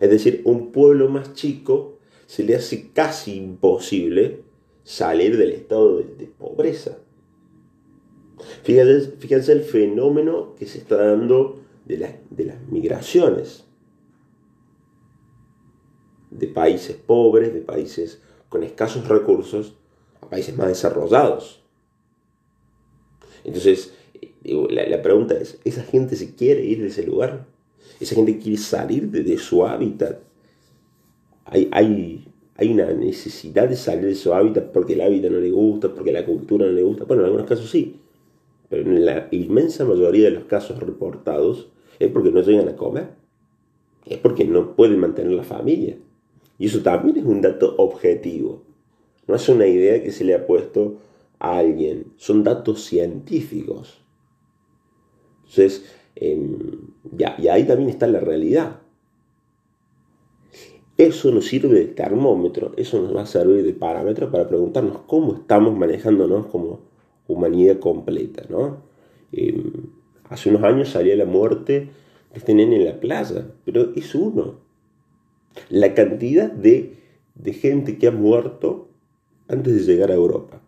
Es 0.00 0.10
decir, 0.10 0.42
un 0.44 0.72
pueblo 0.72 1.08
más 1.08 1.34
chico 1.34 1.98
se 2.26 2.42
le 2.42 2.56
hace 2.56 2.90
casi 2.92 3.36
imposible 3.36 4.40
salir 4.82 5.36
del 5.36 5.52
estado 5.52 5.98
de, 5.98 6.26
pobreza. 6.26 6.98
Fíjense, 8.64 9.12
fíjense, 9.18 9.52
el 9.52 9.62
fenómeno 9.62 10.56
que 10.58 10.66
se 10.66 10.78
está 10.78 10.96
dando 10.96 11.60
de, 11.84 12.18
de 12.30 12.44
las 12.44 12.60
migraciones 12.68 13.64
de 16.34 16.48
países 16.48 16.96
pobres, 16.96 17.54
de 17.54 17.60
países 17.60 18.20
con 18.48 18.62
escasos 18.62 19.08
recursos, 19.08 19.74
a 20.20 20.28
países 20.28 20.56
más 20.56 20.68
desarrollados. 20.68 21.62
Entonces, 23.44 23.92
la, 24.44 25.02
pregunta 25.02 25.34
es, 25.34 25.58
¿esa 25.64 25.82
gente 25.82 26.16
se 26.16 26.34
quiere 26.34 26.64
ir 26.64 26.80
de 26.80 26.88
ese 26.88 27.04
lugar? 27.04 27.46
¿Esa 28.00 28.14
gente 28.14 28.38
quiere 28.38 28.58
salir 28.58 29.10
de, 29.10 29.38
su 29.38 29.64
hábitat? 29.64 30.18
Hay, 31.46 31.68
hay, 31.72 32.26
hay, 32.56 32.72
una 32.72 32.90
necesidad 32.92 33.68
de 33.68 33.76
salir 33.76 34.06
de 34.06 34.14
su 34.14 34.34
hábitat 34.34 34.72
porque 34.72 34.94
el 34.94 35.02
hábitat 35.02 35.30
no 35.30 35.38
le 35.38 35.50
gusta, 35.50 35.92
porque 35.94 36.12
la 36.12 36.24
cultura 36.24 36.66
no 36.66 36.72
le 36.72 36.82
gusta. 36.82 37.04
Bueno, 37.04 37.22
en 37.22 37.26
algunos 37.26 37.48
casos 37.48 37.70
sí, 37.70 38.00
pero 38.68 38.82
en 38.82 39.04
la 39.04 39.28
inmensa 39.30 39.84
mayoría 39.84 40.24
de 40.24 40.32
los 40.32 40.44
casos 40.44 40.80
reportados 40.80 41.68
es 41.98 42.10
porque 42.10 42.30
no 42.30 42.40
llegan 42.40 42.68
a 42.68 42.76
comer, 42.76 43.08
es 44.06 44.18
porque 44.18 44.44
no 44.44 44.74
pueden 44.74 44.98
mantener 44.98 45.32
la 45.32 45.44
familia. 45.44 45.96
Y 46.58 46.66
eso 46.66 46.82
también 46.82 47.16
es 47.18 47.24
un 47.24 47.40
dato 47.40 47.74
objetivo. 47.78 48.62
No 49.26 49.34
es 49.34 49.48
una 49.48 49.66
idea 49.66 50.02
que 50.02 50.12
se 50.12 50.24
le 50.24 50.34
ha 50.34 50.46
puesto 50.46 50.98
a 51.38 51.58
alguien, 51.58 52.12
son 52.16 52.44
datos 52.44 52.84
científicos. 52.84 54.00
Entonces, 55.40 55.84
em, 56.16 56.58
ya, 57.12 57.36
y 57.38 57.48
ahí 57.48 57.64
también 57.64 57.90
está 57.90 58.06
la 58.06 58.20
realidad. 58.20 58.80
Eso 60.96 61.32
nos 61.32 61.46
sirve 61.46 61.74
de 61.74 61.86
termómetro, 61.86 62.72
eso 62.76 63.02
nos 63.02 63.14
va 63.14 63.22
a 63.22 63.26
servir 63.26 63.64
de 63.64 63.72
parámetro 63.72 64.30
para 64.30 64.46
preguntarnos 64.46 64.98
cómo 65.06 65.34
estamos 65.34 65.76
manejándonos 65.76 66.46
como 66.46 66.80
humanidad 67.26 67.80
completa. 67.80 68.44
¿no? 68.48 68.78
Em, 69.32 69.72
hace 70.28 70.50
unos 70.50 70.62
años 70.62 70.90
salía 70.90 71.16
la 71.16 71.24
muerte 71.24 71.80
de 72.32 72.38
este 72.38 72.54
nene 72.54 72.76
en 72.76 72.84
la 72.84 73.00
playa, 73.00 73.48
pero 73.64 73.92
es 73.96 74.14
uno. 74.14 74.63
La 75.68 75.94
cantidad 75.94 76.50
de, 76.50 76.96
de 77.34 77.52
gente 77.52 77.98
que 77.98 78.08
ha 78.08 78.12
muerto 78.12 78.88
antes 79.48 79.74
de 79.74 79.92
llegar 79.92 80.10
a 80.10 80.14
Europa 80.14 80.64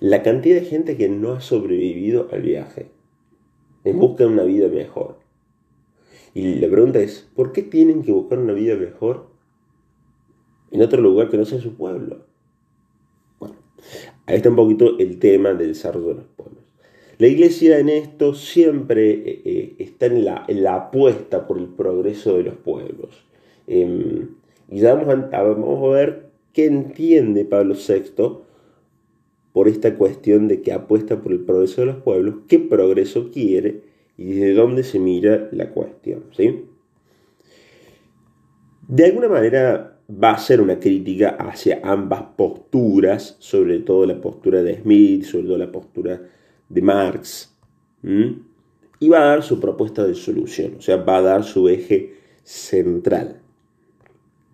la 0.00 0.22
cantidad 0.22 0.56
de 0.56 0.66
gente 0.66 0.96
que 0.96 1.08
no 1.08 1.32
ha 1.32 1.40
sobrevivido 1.42 2.28
al 2.32 2.40
viaje 2.40 2.90
en 3.84 3.98
busca 3.98 4.24
de 4.24 4.30
una 4.30 4.44
vida 4.44 4.68
mejor. 4.68 5.18
Y 6.32 6.54
la 6.54 6.68
pregunta 6.68 7.00
es, 7.00 7.28
¿por 7.34 7.52
qué 7.52 7.62
tienen 7.62 8.02
que 8.02 8.12
buscar 8.12 8.38
una 8.38 8.54
vida 8.54 8.76
mejor 8.76 9.28
en 10.70 10.82
otro 10.82 11.02
lugar 11.02 11.28
que 11.28 11.36
no 11.36 11.44
sea 11.44 11.60
su 11.60 11.74
pueblo? 11.74 12.24
Bueno, 13.38 13.56
ahí 14.26 14.36
está 14.36 14.48
un 14.48 14.56
poquito 14.56 14.98
el 14.98 15.18
tema 15.18 15.52
del 15.52 15.68
desarrollo 15.68 16.08
de 16.08 16.14
los 16.14 16.26
pueblos. 16.28 16.59
La 17.20 17.28
iglesia 17.28 17.78
en 17.78 17.90
esto 17.90 18.32
siempre 18.32 19.10
eh, 19.10 19.42
eh, 19.44 19.74
está 19.78 20.06
en 20.06 20.24
la, 20.24 20.74
apuesta 20.74 21.46
por 21.46 21.58
el 21.58 21.66
progreso 21.66 22.38
de 22.38 22.44
los 22.44 22.54
pueblos. 22.54 23.10
Em, 23.66 24.30
y 24.70 24.80
ya 24.80 24.94
vamos 24.94 25.26
a, 25.30 25.42
vamos 25.42 25.84
a 25.84 25.96
ver 25.96 26.30
qué 26.54 26.64
entiende 26.64 27.44
Pablo 27.44 27.74
VI 27.74 28.38
por 29.52 29.68
esta 29.68 29.96
cuestión 29.96 30.48
de 30.48 30.62
que 30.62 30.72
apuesta 30.72 31.20
por 31.20 31.32
el 31.32 31.40
progreso 31.40 31.82
de 31.82 31.88
los 31.88 31.96
pueblos, 31.96 32.36
qué 32.48 32.58
progreso 32.58 33.30
quiere 33.30 33.82
y 34.16 34.24
desde 34.24 34.54
dónde 34.54 34.82
se 34.82 34.98
mira 34.98 35.50
la 35.52 35.68
cuestión. 35.68 36.24
¿sí? 36.34 36.64
De 38.88 39.04
alguna 39.04 39.28
manera 39.28 40.00
va 40.10 40.30
a 40.30 40.38
ser 40.38 40.62
una 40.62 40.80
crítica 40.80 41.36
hacia 41.38 41.82
ambas 41.84 42.22
posturas, 42.38 43.36
sobre 43.40 43.80
todo 43.80 44.06
la 44.06 44.18
postura 44.22 44.62
de 44.62 44.80
Smith, 44.80 45.24
sobre 45.24 45.48
todo 45.48 45.58
la 45.58 45.70
postura 45.70 46.22
de 46.70 46.80
Marx, 46.80 47.54
y 48.02 49.08
va 49.08 49.18
a 49.18 49.26
dar 49.26 49.42
su 49.42 49.60
propuesta 49.60 50.06
de 50.06 50.14
solución, 50.14 50.76
o 50.78 50.80
sea, 50.80 50.96
va 50.96 51.18
a 51.18 51.22
dar 51.22 51.44
su 51.44 51.68
eje 51.68 52.14
central. 52.42 53.42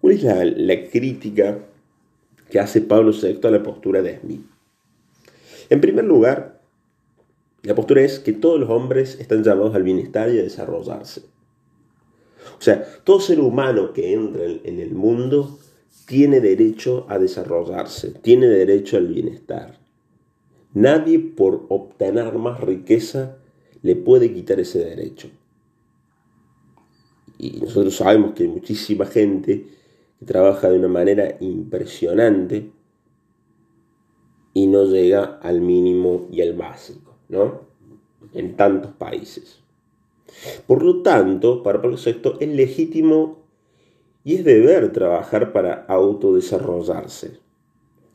¿Cuál 0.00 0.14
es 0.14 0.22
la, 0.24 0.44
la 0.44 0.88
crítica 0.90 1.58
que 2.50 2.58
hace 2.58 2.80
Pablo 2.80 3.12
VI 3.12 3.40
a 3.44 3.50
la 3.50 3.62
postura 3.62 4.02
de 4.02 4.18
Smith? 4.18 4.44
En 5.70 5.80
primer 5.80 6.04
lugar, 6.04 6.60
la 7.62 7.74
postura 7.74 8.02
es 8.02 8.20
que 8.20 8.32
todos 8.32 8.60
los 8.60 8.70
hombres 8.70 9.18
están 9.20 9.42
llamados 9.42 9.74
al 9.74 9.82
bienestar 9.82 10.30
y 10.30 10.38
a 10.38 10.42
desarrollarse. 10.42 11.22
O 12.58 12.62
sea, 12.62 12.84
todo 13.04 13.20
ser 13.20 13.40
humano 13.40 13.92
que 13.92 14.12
entra 14.12 14.44
en 14.44 14.78
el 14.78 14.92
mundo 14.94 15.58
tiene 16.06 16.40
derecho 16.40 17.04
a 17.08 17.18
desarrollarse, 17.18 18.12
tiene 18.22 18.46
derecho 18.46 18.96
al 18.96 19.08
bienestar. 19.08 19.78
Nadie 20.76 21.18
por 21.18 21.64
obtener 21.70 22.34
más 22.34 22.60
riqueza 22.60 23.38
le 23.80 23.96
puede 23.96 24.34
quitar 24.34 24.60
ese 24.60 24.80
derecho. 24.80 25.30
Y 27.38 27.60
nosotros 27.62 27.96
sabemos 27.96 28.34
que 28.34 28.42
hay 28.42 28.50
muchísima 28.50 29.06
gente 29.06 29.68
que 30.18 30.26
trabaja 30.26 30.68
de 30.68 30.78
una 30.78 30.88
manera 30.88 31.38
impresionante 31.40 32.70
y 34.52 34.66
no 34.66 34.84
llega 34.84 35.38
al 35.40 35.62
mínimo 35.62 36.28
y 36.30 36.42
al 36.42 36.52
básico, 36.52 37.16
¿no? 37.30 37.62
En 38.34 38.54
tantos 38.54 38.92
países. 38.92 39.60
Por 40.66 40.82
lo 40.82 41.00
tanto, 41.00 41.62
para 41.62 41.80
Pablo 41.80 41.96
VI 41.96 42.32
es 42.38 42.48
legítimo 42.54 43.38
y 44.24 44.34
es 44.34 44.44
deber 44.44 44.92
trabajar 44.92 45.54
para 45.54 45.86
autodesarrollarse. 45.88 47.45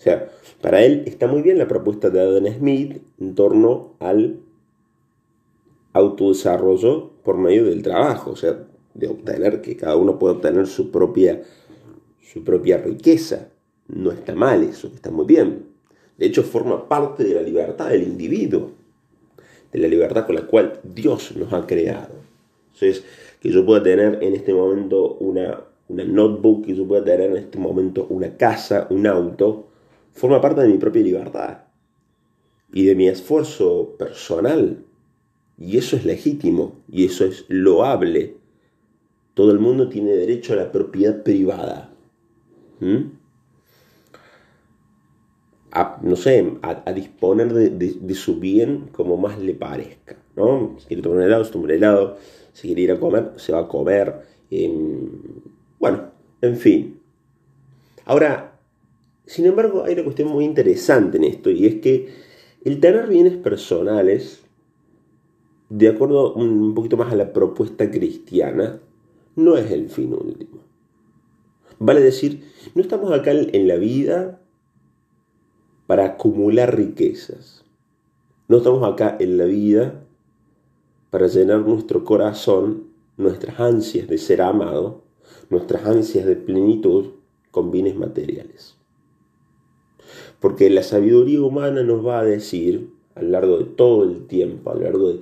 O 0.02 0.04
sea, 0.04 0.32
para 0.62 0.84
él 0.84 1.04
está 1.06 1.28
muy 1.28 1.44
bien 1.44 1.60
la 1.60 1.68
propuesta 1.68 2.10
de 2.10 2.22
Adam 2.22 2.48
Smith 2.58 3.04
en 3.20 3.36
torno 3.36 3.94
al 4.00 4.40
autodesarrollo 5.94 7.12
por 7.24 7.38
medio 7.38 7.66
del 7.66 7.84
trabajo, 7.84 8.32
o 8.32 8.36
sea, 8.36 8.66
de 8.96 9.08
obtener 9.08 9.62
que 9.62 9.78
cada 9.78 9.96
uno 9.98 10.18
pueda 10.18 10.34
obtener 10.34 10.66
su 10.66 10.90
propia, 10.90 11.44
su 12.20 12.44
propia 12.44 12.80
riqueza. 12.80 13.50
No 13.90 14.12
está 14.12 14.34
mal 14.34 14.64
eso, 14.64 14.88
está 14.88 15.12
muy 15.12 15.26
bien. 15.28 15.66
De 16.18 16.26
hecho, 16.26 16.42
forma 16.42 16.90
parte 16.90 17.24
de 17.24 17.36
la 17.36 17.44
libertad 17.44 17.90
del 17.90 18.02
individuo, 18.02 18.72
de 19.72 19.80
la 19.80 19.88
libertad 19.88 20.26
con 20.26 20.34
la 20.34 20.48
cual 20.48 20.80
Dios 20.84 21.36
nos 21.36 21.54
ha 21.54 21.68
creado. 21.68 22.16
Entonces, 22.74 23.04
que 23.40 23.52
yo 23.52 23.64
pueda 23.64 23.84
tener 23.84 24.18
en 24.24 24.34
este 24.34 24.52
momento 24.52 25.14
una, 25.20 25.62
una 25.90 26.04
notebook, 26.04 26.66
que 26.66 26.74
yo 26.74 26.88
pueda 26.88 27.04
tener 27.04 27.30
en 27.30 27.38
este 27.38 27.60
momento 27.60 28.08
una 28.10 28.36
casa, 28.36 28.88
un 28.90 29.06
auto, 29.06 29.68
forma 30.14 30.42
parte 30.42 30.62
de 30.62 30.68
mi 30.68 30.78
propia 30.78 31.02
libertad 31.02 31.58
y 32.74 32.86
de 32.86 32.96
mi 32.96 33.08
esfuerzo 33.08 33.96
personal. 33.98 34.84
Y 35.58 35.78
eso 35.78 35.96
es 35.96 36.06
legítimo 36.06 36.82
y 36.90 37.06
eso 37.06 37.26
es 37.26 37.46
loable. 37.48 38.38
Todo 39.34 39.52
el 39.52 39.60
mundo 39.60 39.90
tiene 39.90 40.12
derecho 40.12 40.54
a 40.54 40.58
la 40.58 40.72
propiedad 40.72 41.24
privada. 41.24 41.94
¿Mm? 42.80 43.20
A, 45.74 46.00
no 46.02 46.16
sé, 46.16 46.58
a, 46.64 46.92
disponer 46.92 47.54
de, 47.54 48.16
su 48.16 48.40
bien 48.40 48.90
como 48.92 49.18
más 49.18 49.40
le 49.40 49.54
parezca. 49.54 50.18
¿no? 50.36 50.76
Si 50.80 50.88
quiere 50.88 51.02
tomar 51.02 51.20
un 51.20 51.24
helado, 51.26 51.46
se 51.46 51.52
toma 51.52 51.66
un 51.66 51.72
helado. 51.72 52.18
Si 52.54 52.68
quiere 52.68 52.82
ir 52.82 52.92
a 52.92 53.00
comer, 53.00 53.34
se 53.38 53.54
va 53.54 53.60
a 53.60 53.68
comer. 53.68 54.16
Em, 54.50 55.10
bueno, 55.80 56.12
en 56.42 56.58
fin. 56.58 57.00
Ahora, 58.06 58.51
sin 59.32 59.46
embargo, 59.46 59.86
hay 59.86 59.94
una 59.94 60.04
cuestión 60.04 60.28
muy 60.28 60.44
interesante 60.44 61.16
en 61.16 61.24
esto 61.24 61.50
y 61.50 61.66
es 61.66 61.76
que 61.76 62.10
el 62.66 62.82
tener 62.82 63.08
bienes 63.08 63.38
personales, 63.38 64.44
de 65.70 65.88
acuerdo 65.88 66.34
un 66.34 66.74
poquito 66.74 66.98
más 66.98 67.14
a 67.14 67.16
la 67.16 67.32
propuesta 67.32 67.90
cristiana, 67.90 68.82
no 69.38 69.56
es 69.56 69.72
el 69.72 69.90
fin 69.90 70.12
último. 70.12 70.60
Vale 71.80 72.02
decir, 72.02 72.44
no 72.76 72.82
estamos 72.82 73.14
acá 73.14 73.32
en 73.32 73.70
la 73.70 73.78
vida 73.78 74.42
para 75.88 76.08
acumular 76.08 76.76
riquezas. 76.76 77.64
No 78.50 78.58
estamos 78.58 78.84
acá 78.84 79.16
en 79.18 79.38
la 79.38 79.46
vida 79.46 80.04
para 81.10 81.28
llenar 81.28 81.62
nuestro 81.62 82.04
corazón, 82.04 82.88
nuestras 83.16 83.62
ansias 83.62 84.10
de 84.10 84.18
ser 84.18 84.42
amado, 84.42 85.04
nuestras 85.50 85.86
ansias 85.86 86.26
de 86.26 86.36
plenitud 86.36 87.12
con 87.50 87.72
bienes 87.72 87.96
materiales. 87.96 88.81
Porque 90.42 90.70
la 90.70 90.84
sabiduría 90.84 91.42
humana 91.42 91.84
nos 91.84 92.06
va 92.06 92.20
a 92.20 92.26
decir, 92.26 92.90
a 93.16 93.22
lo 93.22 93.30
largo 93.30 93.60
de 93.60 93.66
todo 93.66 94.04
el 94.04 94.28
tiempo, 94.28 94.72
a 94.72 94.76
lo 94.76 94.82
largo 94.82 95.14
de 95.14 95.22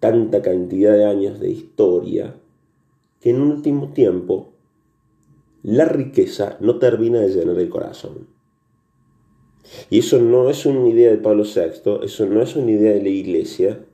tanta 0.00 0.42
cantidad 0.42 0.92
de 0.92 1.06
años 1.06 1.40
de 1.40 1.50
historia, 1.50 2.34
que 3.20 3.30
en 3.30 3.40
último 3.40 3.92
tiempo 3.92 4.52
la 5.62 5.84
riqueza 5.84 6.58
no 6.60 6.78
termina 6.78 7.20
de 7.20 7.28
llenar 7.28 7.56
el 7.58 7.68
corazón. 7.68 8.26
Y 9.90 10.00
eso 10.00 10.18
no 10.18 10.50
es 10.50 10.66
una 10.66 10.88
idea 10.88 11.10
de 11.10 11.18
Pablo 11.18 11.44
VI, 11.44 12.04
eso 12.04 12.26
no 12.26 12.42
es 12.42 12.56
una 12.56 12.72
idea 12.72 12.92
de 12.94 13.02
la 13.02 13.08
iglesia, 13.08 13.86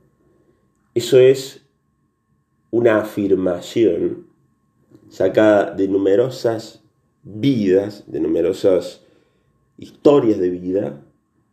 eso 0.95 1.19
es 1.19 1.61
una 2.71 2.99
afirmación 2.99 4.27
sacada 5.09 5.75
de 5.75 5.87
numerosas 5.87 6.83
vidas, 7.23 8.03
de 8.07 8.19
numerosas 8.19 9.05
historias 9.79 10.39
de 10.39 10.49
vida 10.49 11.01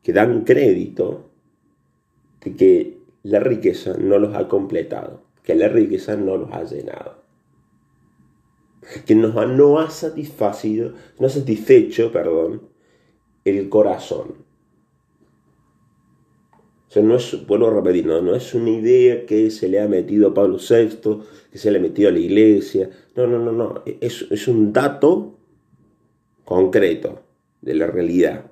que 0.02 0.12
dan 0.12 0.44
crédito 0.44 1.30
de 2.44 2.54
que 2.54 2.98
la 3.22 3.40
riqueza 3.40 3.96
no 3.98 4.18
los 4.18 4.34
ha 4.34 4.48
completado, 4.48 5.22
que 5.42 5.54
la 5.54 5.68
riqueza 5.68 6.16
no 6.16 6.36
los 6.36 6.52
ha 6.52 6.64
llenado, 6.64 7.22
que 9.04 9.14
no, 9.14 9.46
no 9.46 9.78
ha 9.78 9.90
satisfacido, 9.90 10.92
no 11.18 11.26
ha 11.26 11.30
satisfecho, 11.30 12.12
perdón, 12.12 12.62
el 13.44 13.68
corazón. 13.68 14.46
O 16.94 17.00
no 17.02 17.16
es, 17.16 17.46
vuelvo 17.46 17.66
a 17.66 17.74
repetir, 17.74 18.06
no, 18.06 18.34
es 18.34 18.54
una 18.54 18.70
idea 18.70 19.26
que 19.26 19.50
se 19.50 19.68
le 19.68 19.80
ha 19.80 19.88
metido 19.88 20.28
a 20.28 20.34
Pablo 20.34 20.56
VI, 20.56 21.20
que 21.52 21.58
se 21.58 21.70
le 21.70 21.78
ha 21.78 21.82
metido 21.82 22.08
a 22.08 22.12
la 22.12 22.20
iglesia. 22.20 22.88
No, 23.14 23.26
no, 23.26 23.38
no, 23.38 23.52
no. 23.52 23.82
Es, 24.00 24.26
es 24.30 24.48
un 24.48 24.72
dato 24.72 25.36
concreto 26.46 27.25
de 27.60 27.74
la 27.74 27.86
realidad. 27.86 28.50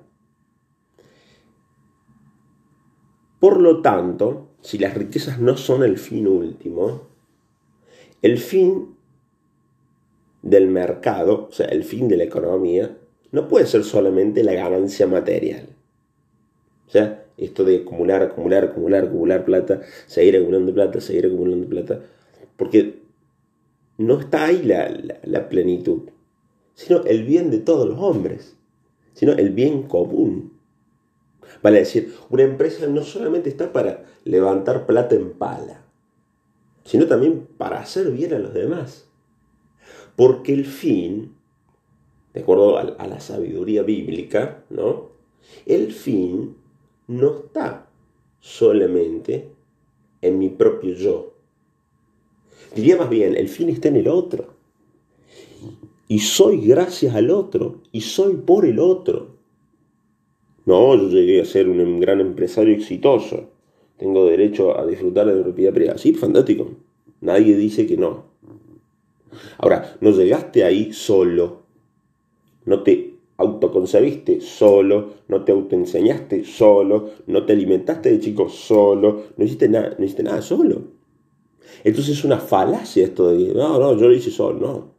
Por 3.39 3.61
lo 3.61 3.81
tanto, 3.81 4.49
si 4.61 4.77
las 4.77 4.95
riquezas 4.95 5.39
no 5.39 5.57
son 5.57 5.83
el 5.83 5.97
fin 5.97 6.27
último, 6.27 7.03
el 8.21 8.39
fin 8.39 8.95
del 10.41 10.67
mercado, 10.67 11.47
o 11.49 11.51
sea, 11.51 11.67
el 11.67 11.83
fin 11.83 12.07
de 12.07 12.17
la 12.17 12.23
economía, 12.23 12.97
no 13.31 13.47
puede 13.47 13.65
ser 13.65 13.83
solamente 13.83 14.43
la 14.43 14.53
ganancia 14.53 15.05
material. 15.05 15.67
O 16.87 16.91
sea, 16.91 17.25
esto 17.37 17.63
de 17.65 17.77
acumular, 17.77 18.23
acumular, 18.23 18.63
acumular, 18.63 19.03
acumular 19.03 19.45
plata, 19.45 19.81
seguir 20.07 20.37
acumulando 20.37 20.73
plata, 20.73 21.01
seguir 21.01 21.25
acumulando 21.25 21.67
plata, 21.67 22.01
porque 22.57 22.99
no 23.97 24.19
está 24.19 24.45
ahí 24.45 24.63
la, 24.63 24.91
la 25.23 25.49
plenitud, 25.49 26.09
sino 26.73 27.03
el 27.05 27.23
bien 27.23 27.51
de 27.51 27.59
todos 27.59 27.87
los 27.87 27.99
hombres, 27.99 28.54
sino 29.15 29.31
el 29.31 29.49
bien 29.49 29.83
común. 29.83 30.53
Vale 31.63 31.79
decir, 31.79 32.13
una 32.29 32.43
empresa 32.43 32.85
no 32.85 33.01
solamente 33.01 33.49
está 33.49 33.73
para 33.73 34.05
levantar 34.23 34.85
plata 34.85 35.15
en 35.15 35.31
pala, 35.31 35.81
sino 36.83 37.07
también 37.07 37.47
para 37.57 37.79
hacer 37.79 38.11
bien 38.11 38.33
a 38.33 38.39
los 38.39 38.53
demás. 38.53 39.09
Porque 40.15 40.53
el 40.53 40.65
fin, 40.65 41.35
de 42.33 42.41
acuerdo 42.41 42.77
a, 42.77 43.07
la 43.07 43.19
sabiduría 43.19 43.83
bíblica, 43.83 44.63
¿no? 44.69 45.09
El 45.65 45.91
fin 45.91 46.57
no 47.07 47.37
está 47.37 47.87
solamente 48.39 49.49
en 50.21 50.39
mi 50.39 50.49
propio 50.49 50.93
yo. 50.93 51.33
Diría 52.75 52.97
más 52.97 53.09
bien, 53.09 53.35
el 53.35 53.47
fin 53.47 53.69
está 53.69 53.87
en 53.87 53.97
el 53.97 54.07
otro. 54.07 54.54
Y 56.07 56.19
soy 56.19 56.65
gracias 56.65 57.15
al 57.15 57.31
otro. 57.31 57.81
Y 57.91 58.01
soy 58.01 58.35
por 58.35 58.65
el 58.65 58.79
otro. 58.79 59.35
No, 60.65 60.95
yo 60.95 61.09
llegué 61.09 61.41
a 61.41 61.45
ser 61.45 61.69
un 61.69 61.99
gran 61.99 62.21
empresario 62.21 62.73
exitoso. 62.73 63.49
Tengo 63.97 64.25
derecho 64.25 64.77
a 64.77 64.85
disfrutar 64.85 65.27
de 65.27 65.35
la 65.35 65.43
propiedad 65.43 65.73
privada. 65.73 65.97
Sí, 65.97 66.13
fantástico. 66.13 66.71
Nadie 67.21 67.55
dice 67.55 67.87
que 67.87 67.97
no. 67.97 68.25
Ahora, 69.57 69.95
no 70.01 70.11
llegaste 70.11 70.63
ahí 70.63 70.91
solo. 70.93 71.63
No 72.65 72.83
te 72.83 73.15
autoconcebiste 73.37 74.41
solo, 74.41 75.13
no 75.27 75.43
te 75.43 75.51
autoenseñaste 75.51 76.45
solo, 76.45 77.09
no 77.27 77.45
te 77.45 77.53
alimentaste 77.53 78.11
de 78.11 78.19
chico 78.19 78.47
solo, 78.47 79.23
no 79.35 79.43
hiciste, 79.43 79.67
nada, 79.67 79.95
no 79.97 80.05
hiciste 80.05 80.23
nada 80.23 80.41
solo. 80.41 80.81
Entonces 81.83 82.17
es 82.17 82.23
una 82.23 82.39
falacia 82.39 83.03
esto 83.03 83.29
de, 83.31 83.53
no, 83.53 83.77
no, 83.79 83.97
yo 83.97 84.07
lo 84.07 84.13
hice 84.13 84.31
solo, 84.31 84.59
no. 84.59 84.94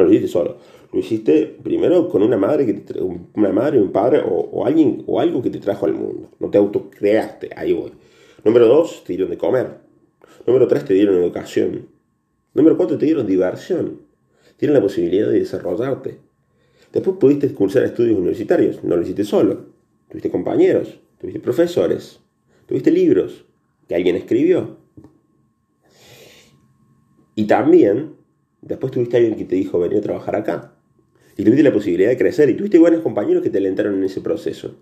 No 0.00 0.06
lo 0.06 0.12
hiciste 0.12 0.28
solo. 0.28 0.56
Lo 0.92 0.98
hiciste 0.98 1.58
primero 1.62 2.08
con 2.08 2.22
una 2.22 2.38
madre, 2.38 2.64
que 2.64 2.72
te, 2.72 3.00
una 3.02 3.52
madre, 3.52 3.78
un 3.78 3.92
padre 3.92 4.22
o, 4.24 4.64
alguien 4.64 5.04
o 5.06 5.20
algo 5.20 5.42
que 5.42 5.50
te 5.50 5.58
trajo 5.58 5.84
al 5.84 5.92
mundo. 5.92 6.30
No 6.38 6.48
te 6.48 6.56
autocreaste, 6.56 7.50
ahí 7.54 7.74
voy. 7.74 7.92
Número 8.42 8.66
dos, 8.66 9.04
te 9.04 9.12
dieron 9.12 9.28
de 9.28 9.36
comer. 9.36 9.76
Número 10.46 10.66
tres, 10.66 10.86
te 10.86 10.94
dieron 10.94 11.16
educación. 11.16 11.86
Número 12.54 12.78
cuatro, 12.78 12.96
te 12.96 13.04
dieron 13.04 13.26
diversión. 13.26 14.00
Tienen 14.56 14.74
la 14.74 14.80
posibilidad 14.80 15.28
de 15.28 15.40
desarrollarte. 15.40 16.18
Después 16.94 17.18
pudiste 17.18 17.52
cursar 17.52 17.84
estudios 17.84 18.16
universitarios. 18.16 18.82
No 18.82 18.96
lo 18.96 19.02
hiciste 19.02 19.24
solo. 19.24 19.66
Tuviste 20.08 20.30
compañeros, 20.30 20.98
tuviste 21.20 21.40
profesores, 21.40 22.20
tuviste 22.66 22.90
libros 22.90 23.44
que 23.86 23.94
alguien 23.94 24.16
escribió. 24.16 24.78
Y 27.34 27.46
también, 27.46 28.14
después 28.62 28.92
tuviste 28.92 29.16
alguien 29.16 29.36
que 29.36 29.44
te 29.44 29.56
dijo, 29.56 29.78
vení 29.78 29.96
a 29.96 30.00
trabajar 30.00 30.36
acá. 30.36 30.74
Y 31.36 31.44
tuviste 31.44 31.62
la 31.62 31.72
posibilidad 31.72 32.10
de 32.10 32.18
crecer 32.18 32.50
y 32.50 32.56
tuviste 32.56 32.78
buenos 32.78 33.00
compañeros 33.00 33.42
que 33.42 33.50
te 33.50 33.58
alentaron 33.58 33.94
en 33.94 34.04
ese 34.04 34.20
proceso. 34.20 34.76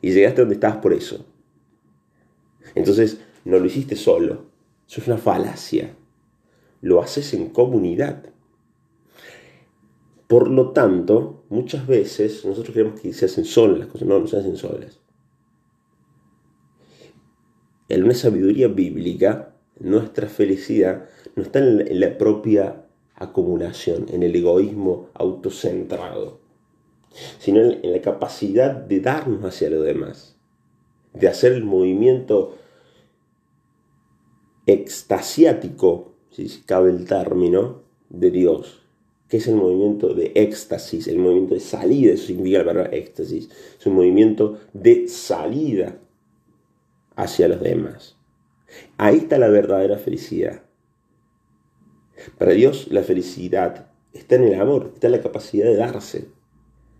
Y 0.00 0.12
llegaste 0.12 0.42
donde 0.42 0.54
estabas 0.54 0.78
por 0.78 0.92
eso. 0.92 1.24
Entonces, 2.74 3.20
no 3.44 3.58
lo 3.58 3.66
hiciste 3.66 3.96
solo. 3.96 4.46
Eso 4.88 5.00
es 5.00 5.06
una 5.06 5.18
falacia. 5.18 5.94
Lo 6.80 7.00
haces 7.00 7.32
en 7.34 7.50
comunidad. 7.50 8.24
Por 10.26 10.50
lo 10.50 10.72
tanto, 10.72 11.44
muchas 11.50 11.86
veces 11.86 12.44
nosotros 12.44 12.74
creemos 12.74 13.00
que 13.00 13.12
se 13.12 13.26
hacen 13.26 13.44
solas 13.44 13.78
las 13.78 13.88
cosas. 13.88 14.08
No, 14.08 14.18
no 14.18 14.26
se 14.26 14.38
hacen 14.38 14.56
solas. 14.56 14.98
En 17.88 18.02
una 18.02 18.14
sabiduría 18.14 18.68
bíblica, 18.68 19.54
nuestra 19.78 20.26
felicidad 20.28 21.08
no 21.36 21.42
está 21.42 21.58
en 21.58 22.00
la 22.00 22.16
propia 22.16 22.86
acumulación, 23.14 24.06
en 24.10 24.22
el 24.22 24.34
egoísmo 24.34 25.08
autocentrado, 25.14 26.40
sino 27.38 27.60
en 27.60 27.92
la 27.92 28.00
capacidad 28.00 28.74
de 28.74 29.00
darnos 29.00 29.44
hacia 29.44 29.70
lo 29.70 29.82
demás, 29.82 30.36
de 31.12 31.28
hacer 31.28 31.52
el 31.52 31.64
movimiento 31.64 32.56
extasiático, 34.66 36.14
si 36.30 36.48
cabe 36.66 36.90
el 36.90 37.06
término, 37.06 37.82
de 38.08 38.30
Dios, 38.30 38.80
que 39.28 39.38
es 39.38 39.48
el 39.48 39.56
movimiento 39.56 40.14
de 40.14 40.32
éxtasis, 40.34 41.08
el 41.08 41.18
movimiento 41.18 41.54
de 41.54 41.60
salida, 41.60 42.12
eso 42.12 42.26
significa 42.26 42.58
la 42.58 42.64
palabra 42.64 42.90
éxtasis, 42.90 43.48
es 43.78 43.86
un 43.86 43.94
movimiento 43.94 44.58
de 44.72 45.08
salida 45.08 45.98
hacia 47.16 47.48
los 47.48 47.60
demás. 47.60 48.16
Ahí 48.98 49.18
está 49.18 49.38
la 49.38 49.48
verdadera 49.48 49.98
felicidad. 49.98 50.63
Para 52.38 52.52
Dios 52.52 52.88
la 52.90 53.02
felicidad 53.02 53.90
está 54.12 54.36
en 54.36 54.44
el 54.44 54.60
amor, 54.60 54.92
está 54.94 55.08
en 55.08 55.12
la 55.12 55.22
capacidad 55.22 55.66
de 55.66 55.76
darse. 55.76 56.28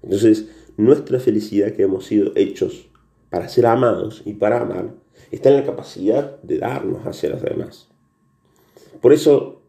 Entonces, 0.02 0.48
nuestra 0.76 1.18
felicidad 1.20 1.72
que 1.72 1.82
hemos 1.82 2.06
sido 2.06 2.32
hechos 2.34 2.88
para 3.30 3.48
ser 3.48 3.66
amados 3.66 4.22
y 4.24 4.34
para 4.34 4.60
amar, 4.60 4.94
está 5.30 5.50
en 5.50 5.56
la 5.56 5.64
capacidad 5.64 6.40
de 6.42 6.58
darnos 6.58 7.06
hacia 7.06 7.30
los 7.30 7.42
demás. 7.42 7.88
Por 9.00 9.12
eso, 9.12 9.62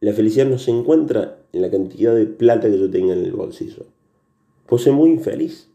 la 0.00 0.12
felicidad 0.12 0.46
no 0.46 0.58
se 0.58 0.70
encuentra 0.70 1.42
en 1.52 1.62
la 1.62 1.70
cantidad 1.70 2.14
de 2.14 2.26
plata 2.26 2.70
que 2.70 2.78
yo 2.78 2.90
tenga 2.90 3.12
en 3.12 3.24
el 3.24 3.32
bolsillo. 3.32 3.86
Puedo 4.66 4.82
ser 4.82 4.92
muy 4.92 5.10
infeliz. 5.10 5.70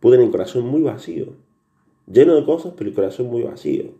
Puedo 0.00 0.14
tener 0.14 0.26
el 0.26 0.32
corazón 0.32 0.66
muy 0.66 0.82
vacío. 0.82 1.34
Lleno 2.06 2.36
de 2.36 2.44
cosas, 2.44 2.74
pero 2.76 2.90
el 2.90 2.94
corazón 2.94 3.26
muy 3.26 3.42
vacío. 3.42 3.92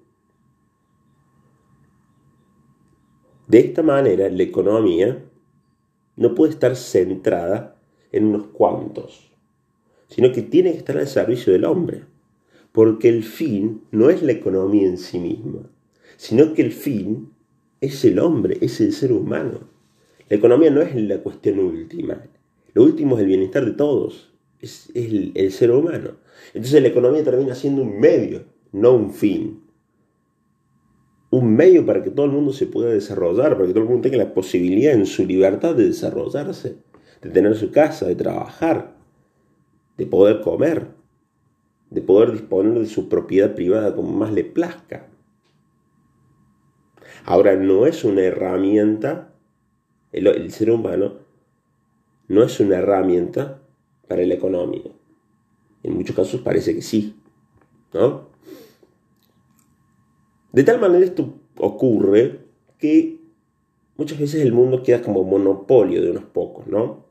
De 3.47 3.61
esta 3.61 3.83
manera, 3.83 4.29
la 4.29 4.43
economía 4.43 5.23
no 6.17 6.35
puede 6.35 6.53
estar 6.53 6.75
centrada 6.75 7.77
en 8.11 8.27
unos 8.27 8.47
cuantos, 8.49 9.31
sino 10.09 10.33
que 10.33 10.43
tiene 10.43 10.73
que 10.73 10.79
estar 10.79 10.97
al 10.97 11.07
servicio 11.07 11.53
del 11.53 11.65
hombre, 11.65 12.03
porque 12.73 13.09
el 13.09 13.23
fin 13.23 13.83
no 13.93 14.11
es 14.11 14.23
la 14.23 14.33
economía 14.33 14.87
en 14.87 14.99
sí 14.99 15.19
misma, 15.19 15.71
sino 16.17 16.55
que 16.55 16.63
el 16.63 16.73
fin 16.73 17.31
es 17.81 18.05
el 18.05 18.19
hombre, 18.19 18.59
es 18.61 18.81
el 18.81 18.93
ser 18.93 19.13
humano. 19.13 19.61
La 20.29 20.37
economía 20.37 20.71
no 20.71 20.83
es 20.83 20.97
la 20.97 21.19
cuestión 21.19 21.61
última, 21.61 22.25
lo 22.75 22.83
último 22.83 23.17
es 23.17 23.23
el 23.23 23.29
bienestar 23.29 23.65
de 23.65 23.73
todos, 23.73 24.33
es, 24.61 24.91
el, 24.95 25.31
el 25.37 25.53
ser 25.53 25.71
humano. 25.71 26.17
Entonces 26.53 26.83
la 26.83 26.89
economía 26.89 27.23
termina 27.23 27.55
siendo 27.55 27.83
un 27.83 28.01
medio, 28.01 28.45
no 28.73 28.93
un 28.93 29.13
fin 29.13 29.65
un 31.37 31.55
medio 31.55 31.85
para 31.85 32.03
que 32.03 32.11
todo 32.11 32.27
el 32.27 32.33
mundo 32.33 32.53
se 32.53 32.66
pueda 32.66 32.90
desarrollar, 32.90 33.55
para 33.55 33.66
que 33.66 33.72
todo 33.72 33.85
el 33.85 33.88
mundo 33.88 34.09
tenga 34.09 34.25
la 34.25 34.35
posibilidad 34.35 34.94
en 34.94 35.07
su 35.07 35.25
libertad 35.25 35.75
de 35.75 35.87
desarrollarse, 35.87 36.77
de 37.22 37.31
tener 37.31 37.55
su 37.57 37.70
casa, 37.70 38.07
de 38.07 38.16
trabajar, 38.16 38.96
de 39.96 40.07
poder 40.07 40.40
comer, 40.40 40.88
de 41.90 42.03
poder 42.03 42.33
disponer 42.33 42.79
de 42.79 42.87
su 42.87 43.09
propiedad 43.09 43.55
privada 43.55 43.94
como 43.94 44.12
más 44.12 44.33
le 44.33 44.44
plazca. 44.44 45.09
Ahora, 47.25 47.57
no 47.57 47.87
es 47.87 48.05
una 48.05 48.22
herramienta, 48.22 49.33
el, 50.12 50.51
ser 50.51 50.70
humano 50.70 51.14
no 52.29 52.42
es 52.42 52.59
una 52.61 52.77
herramienta 52.77 53.62
para 54.09 54.25
la 54.25 54.35
economía. 54.35 54.90
En 55.83 55.94
muchos 55.94 56.16
casos 56.16 56.40
parece 56.40 56.75
que 56.75 56.83
sí, 56.83 57.16
¿no? 57.92 58.36
De 60.53 60.65
tal 60.65 60.81
manera 60.81 61.05
esto 61.05 61.35
ocurre 61.59 62.41
que 62.79 63.19
muchas 63.97 64.19
veces 64.19 64.43
el 64.43 64.53
mundo 64.53 64.83
queda 64.83 65.03
como 65.03 65.25
monopolio 65.25 66.03
de 66.03 66.11
unos 66.11 66.25
pocos, 66.25 66.67
¿no? 66.67 67.05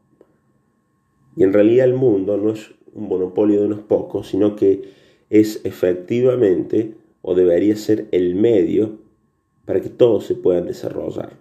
Y 1.36 1.44
en 1.44 1.54
realidad 1.54 1.86
el 1.86 1.96
mundo 1.96 2.38
no 2.38 2.52
es 2.52 2.72
un 2.94 3.08
monopolio 3.08 3.60
de 3.60 3.68
unos 3.68 3.82
pocos, 3.82 4.28
sino 4.30 4.56
que 4.56 4.94
es 5.30 5.62
efectivamente 5.66 6.96
o 7.22 7.36
debería 7.36 7.76
ser 7.76 8.08
el 8.12 8.36
medio 8.36 9.00
para 9.66 9.82
que 9.82 9.90
todos 9.90 10.26
se 10.26 10.36
puedan 10.36 10.68
desarrollar. 10.68 11.38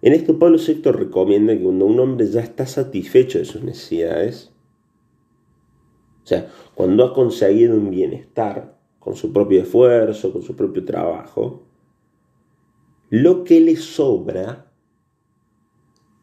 En 0.00 0.12
esto 0.12 0.38
Pablo 0.38 0.58
VI 0.58 0.92
recomienda 0.92 1.56
que 1.56 1.64
cuando 1.64 1.86
un 1.86 1.98
hombre 1.98 2.28
ya 2.28 2.40
está 2.40 2.66
satisfecho 2.66 3.38
de 3.38 3.44
sus 3.44 3.62
necesidades, 3.64 4.52
o 6.22 6.26
sea, 6.26 6.48
cuando 6.74 7.04
ha 7.04 7.14
conseguido 7.14 7.76
un 7.76 7.90
bienestar, 7.90 8.77
con 9.08 9.16
su 9.16 9.32
propio 9.32 9.62
esfuerzo, 9.62 10.30
con 10.34 10.42
su 10.42 10.54
propio 10.54 10.84
trabajo, 10.84 11.62
lo 13.08 13.42
que 13.42 13.58
le 13.58 13.74
sobra 13.76 14.70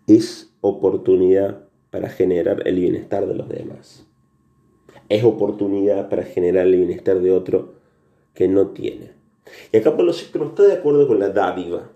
es 0.05 0.53
oportunidad 0.61 1.67
para 1.89 2.09
generar 2.09 2.61
el 2.67 2.75
bienestar 2.75 3.25
de 3.25 3.33
los 3.33 3.49
demás. 3.49 4.05
Es 5.09 5.23
oportunidad 5.23 6.09
para 6.09 6.21
generar 6.25 6.67
el 6.67 6.75
bienestar 6.75 7.21
de 7.21 7.31
otro 7.31 7.73
que 8.35 8.47
no 8.47 8.67
tiene. 8.67 9.13
Y 9.71 9.77
acá 9.77 9.97
Pablo 9.97 10.11
VI 10.11 10.37
no 10.37 10.45
está 10.49 10.61
de 10.61 10.73
acuerdo 10.73 11.07
con 11.07 11.17
la 11.17 11.29
dádiva. 11.29 11.89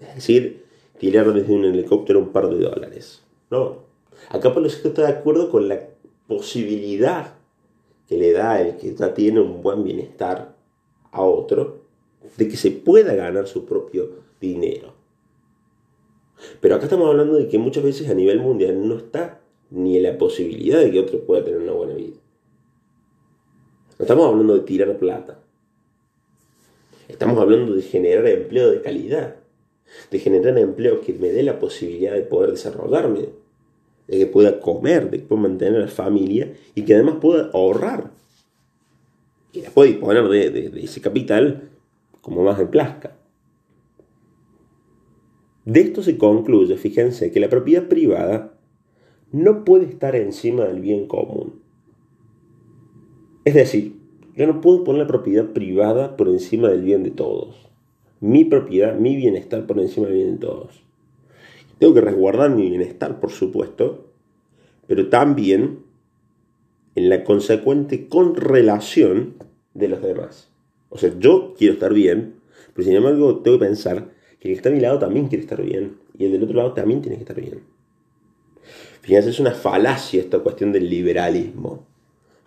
Es 0.00 0.16
decir, 0.16 0.64
tirar 0.98 1.32
desde 1.32 1.54
un 1.54 1.64
helicóptero 1.64 2.18
un 2.18 2.32
par 2.32 2.48
de 2.48 2.58
dólares. 2.58 3.22
No. 3.48 3.84
Acá 4.28 4.52
Pablo 4.52 4.68
VI 4.68 4.88
está 4.88 5.02
de 5.02 5.12
acuerdo 5.12 5.52
con 5.52 5.68
la 5.68 5.78
posibilidad 6.26 7.37
que 8.08 8.16
le 8.16 8.32
da 8.32 8.60
el 8.60 8.76
que 8.76 8.94
ya 8.94 9.12
tiene 9.14 9.40
un 9.40 9.62
buen 9.62 9.84
bienestar 9.84 10.56
a 11.12 11.22
otro, 11.22 11.82
de 12.36 12.48
que 12.48 12.56
se 12.56 12.70
pueda 12.70 13.14
ganar 13.14 13.46
su 13.46 13.64
propio 13.64 14.10
dinero. 14.40 14.94
Pero 16.60 16.76
acá 16.76 16.84
estamos 16.84 17.08
hablando 17.08 17.36
de 17.36 17.48
que 17.48 17.58
muchas 17.58 17.84
veces 17.84 18.08
a 18.08 18.14
nivel 18.14 18.40
mundial 18.40 18.88
no 18.88 18.96
está 18.96 19.40
ni 19.70 20.00
la 20.00 20.16
posibilidad 20.16 20.80
de 20.80 20.90
que 20.90 21.00
otro 21.00 21.20
pueda 21.24 21.44
tener 21.44 21.60
una 21.60 21.72
buena 21.72 21.94
vida. 21.94 22.16
No 23.98 24.04
estamos 24.04 24.26
hablando 24.26 24.54
de 24.54 24.60
tirar 24.60 24.96
plata. 24.98 25.40
Estamos 27.08 27.38
hablando 27.38 27.74
de 27.74 27.82
generar 27.82 28.26
empleo 28.26 28.70
de 28.70 28.80
calidad. 28.80 29.36
De 30.10 30.18
generar 30.18 30.56
empleo 30.58 31.00
que 31.00 31.14
me 31.14 31.30
dé 31.30 31.42
la 31.42 31.58
posibilidad 31.58 32.14
de 32.14 32.22
poder 32.22 32.50
desarrollarme, 32.52 33.30
de 34.08 34.18
que 34.18 34.26
pueda 34.26 34.58
comer, 34.58 35.10
de 35.10 35.18
que 35.18 35.26
pueda 35.26 35.42
mantener 35.42 35.76
a 35.76 35.84
la 35.84 35.88
familia 35.88 36.54
y 36.74 36.82
que 36.82 36.94
además 36.94 37.16
pueda 37.20 37.50
ahorrar. 37.52 38.10
Y 39.52 39.60
después 39.60 39.90
disponer 39.90 40.26
de, 40.28 40.50
de, 40.50 40.80
ese 40.82 41.00
capital 41.00 41.68
como 42.22 42.42
más 42.42 42.58
en 42.58 42.68
plazca. 42.68 43.16
De 45.66 45.80
esto 45.80 46.02
se 46.02 46.16
concluye, 46.16 46.76
fíjense, 46.78 47.30
que 47.30 47.40
la 47.40 47.50
propiedad 47.50 47.88
privada 47.88 48.54
no 49.30 49.64
puede 49.64 49.84
estar 49.84 50.16
encima 50.16 50.64
del 50.64 50.80
bien 50.80 51.06
común. 51.06 51.60
Es 53.44 53.54
decir, 53.54 53.98
yo 54.34 54.46
no 54.46 54.62
puedo 54.62 54.84
poner 54.84 55.02
la 55.02 55.08
propiedad 55.08 55.52
privada 55.52 56.16
por 56.16 56.28
encima 56.28 56.68
del 56.68 56.82
bien 56.82 57.02
de 57.02 57.10
todos. 57.10 57.68
Mi 58.20 58.44
propiedad, 58.46 58.98
mi 58.98 59.16
bienestar 59.16 59.66
por 59.66 59.78
encima 59.78 60.06
del 60.06 60.16
bien 60.16 60.32
de 60.32 60.46
todos. 60.46 60.87
Tengo 61.78 61.94
que 61.94 62.00
resguardar 62.00 62.50
mi 62.50 62.68
bienestar, 62.68 63.20
por 63.20 63.30
supuesto, 63.30 64.12
pero 64.86 65.08
también 65.08 65.80
en 66.94 67.08
la 67.08 67.24
consecuente 67.24 68.08
correlación 68.08 69.34
de 69.74 69.88
los 69.88 70.02
demás. 70.02 70.50
O 70.88 70.98
sea, 70.98 71.12
yo 71.18 71.54
quiero 71.56 71.74
estar 71.74 71.94
bien, 71.94 72.34
pero 72.74 72.86
sin 72.86 72.96
embargo 72.96 73.40
tengo 73.40 73.58
que 73.58 73.66
pensar 73.66 74.08
que 74.40 74.48
el 74.48 74.54
que 74.54 74.58
está 74.58 74.68
a 74.70 74.72
mi 74.72 74.80
lado 74.80 74.98
también 74.98 75.28
quiere 75.28 75.42
estar 75.42 75.62
bien 75.62 75.98
y 76.16 76.24
el 76.24 76.32
del 76.32 76.44
otro 76.44 76.56
lado 76.56 76.72
también 76.72 77.00
tiene 77.00 77.16
que 77.16 77.22
estar 77.22 77.40
bien. 77.40 77.62
Fíjense, 79.02 79.30
es 79.30 79.40
una 79.40 79.52
falacia 79.52 80.20
esta 80.20 80.40
cuestión 80.40 80.72
del 80.72 80.90
liberalismo. 80.90 81.86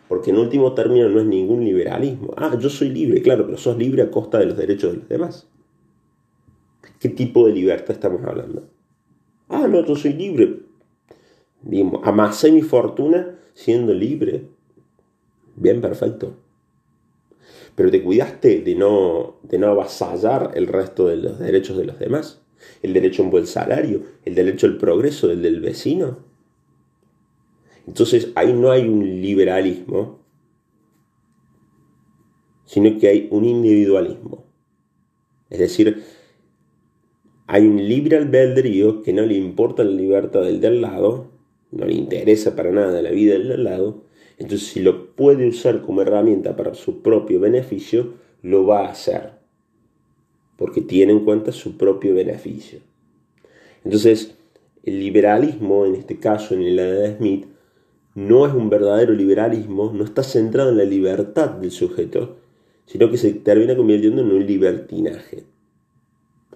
Porque 0.07 0.31
en 0.31 0.37
último 0.37 0.73
término 0.73 1.07
no 1.07 1.21
es 1.21 1.25
ningún 1.25 1.63
liberalismo. 1.63 2.33
Ah, 2.35 2.57
yo 2.59 2.69
soy 2.69 2.89
libre, 2.89 3.21
claro, 3.21 3.45
pero 3.45 3.57
sos 3.57 3.77
libre 3.77 4.01
a 4.01 4.11
costa 4.11 4.39
de 4.39 4.47
los 4.47 4.57
derechos 4.57 4.91
de 4.91 4.97
los 4.97 5.07
demás. 5.07 5.47
¿Qué 6.99 7.07
tipo 7.09 7.47
de 7.47 7.53
libertad 7.53 7.91
estamos 7.91 8.21
hablando? 8.25 8.67
Ah, 9.51 9.67
no, 9.67 9.85
yo 9.85 9.95
soy 9.95 10.13
libre. 10.13 10.59
Digamos, 11.61 12.01
amasé 12.05 12.51
mi 12.51 12.61
fortuna 12.61 13.37
siendo 13.53 13.93
libre. 13.93 14.47
Bien, 15.55 15.81
perfecto. 15.81 16.37
Pero 17.75 17.91
te 17.91 18.01
cuidaste 18.01 18.61
de 18.61 18.75
no, 18.75 19.39
de 19.43 19.57
no 19.57 19.67
avasallar 19.67 20.51
el 20.55 20.67
resto 20.67 21.07
de 21.07 21.17
los 21.17 21.39
derechos 21.39 21.77
de 21.77 21.85
los 21.85 21.99
demás. 21.99 22.41
El 22.81 22.93
derecho 22.93 23.21
a 23.21 23.25
un 23.25 23.31
buen 23.31 23.45
salario, 23.45 24.03
el 24.23 24.35
derecho 24.35 24.67
al 24.67 24.77
progreso 24.77 25.27
del 25.27 25.59
vecino. 25.59 26.19
Entonces 27.87 28.31
ahí 28.35 28.53
no 28.53 28.71
hay 28.71 28.87
un 28.87 29.03
liberalismo, 29.21 30.23
sino 32.65 32.97
que 32.99 33.07
hay 33.07 33.27
un 33.31 33.43
individualismo. 33.43 34.45
Es 35.49 35.59
decir, 35.59 36.03
hay 37.53 37.67
un 37.67 37.85
libre 37.85 38.15
albedrío 38.15 39.03
que 39.03 39.11
no 39.11 39.23
le 39.23 39.33
importa 39.33 39.83
la 39.83 39.91
libertad 39.91 40.41
del 40.43 40.61
del 40.61 40.79
lado, 40.79 41.31
no 41.71 41.85
le 41.85 41.95
interesa 41.95 42.55
para 42.55 42.71
nada 42.71 43.01
la 43.01 43.11
vida 43.11 43.33
del 43.33 43.49
del 43.49 43.65
lado, 43.65 44.03
entonces 44.37 44.69
si 44.69 44.79
lo 44.79 45.07
puede 45.07 45.49
usar 45.49 45.81
como 45.81 46.01
herramienta 46.01 46.55
para 46.55 46.73
su 46.75 47.01
propio 47.01 47.41
beneficio, 47.41 48.13
lo 48.41 48.65
va 48.65 48.85
a 48.85 48.91
hacer, 48.91 49.31
porque 50.55 50.79
tiene 50.79 51.11
en 51.11 51.25
cuenta 51.25 51.51
su 51.51 51.75
propio 51.75 52.15
beneficio. 52.15 52.79
Entonces, 53.83 54.37
el 54.85 55.01
liberalismo, 55.01 55.85
en 55.85 55.95
este 55.95 56.19
caso 56.19 56.53
en 56.53 56.77
la 56.77 56.83
de 56.83 57.17
Smith, 57.17 57.47
no 58.15 58.47
es 58.47 58.53
un 58.53 58.69
verdadero 58.69 59.11
liberalismo, 59.11 59.91
no 59.93 60.05
está 60.05 60.23
centrado 60.23 60.69
en 60.69 60.77
la 60.77 60.85
libertad 60.85 61.49
del 61.49 61.71
sujeto, 61.71 62.37
sino 62.85 63.11
que 63.11 63.17
se 63.17 63.33
termina 63.33 63.75
convirtiendo 63.75 64.21
en 64.21 64.31
un 64.31 64.47
libertinaje. 64.47 65.50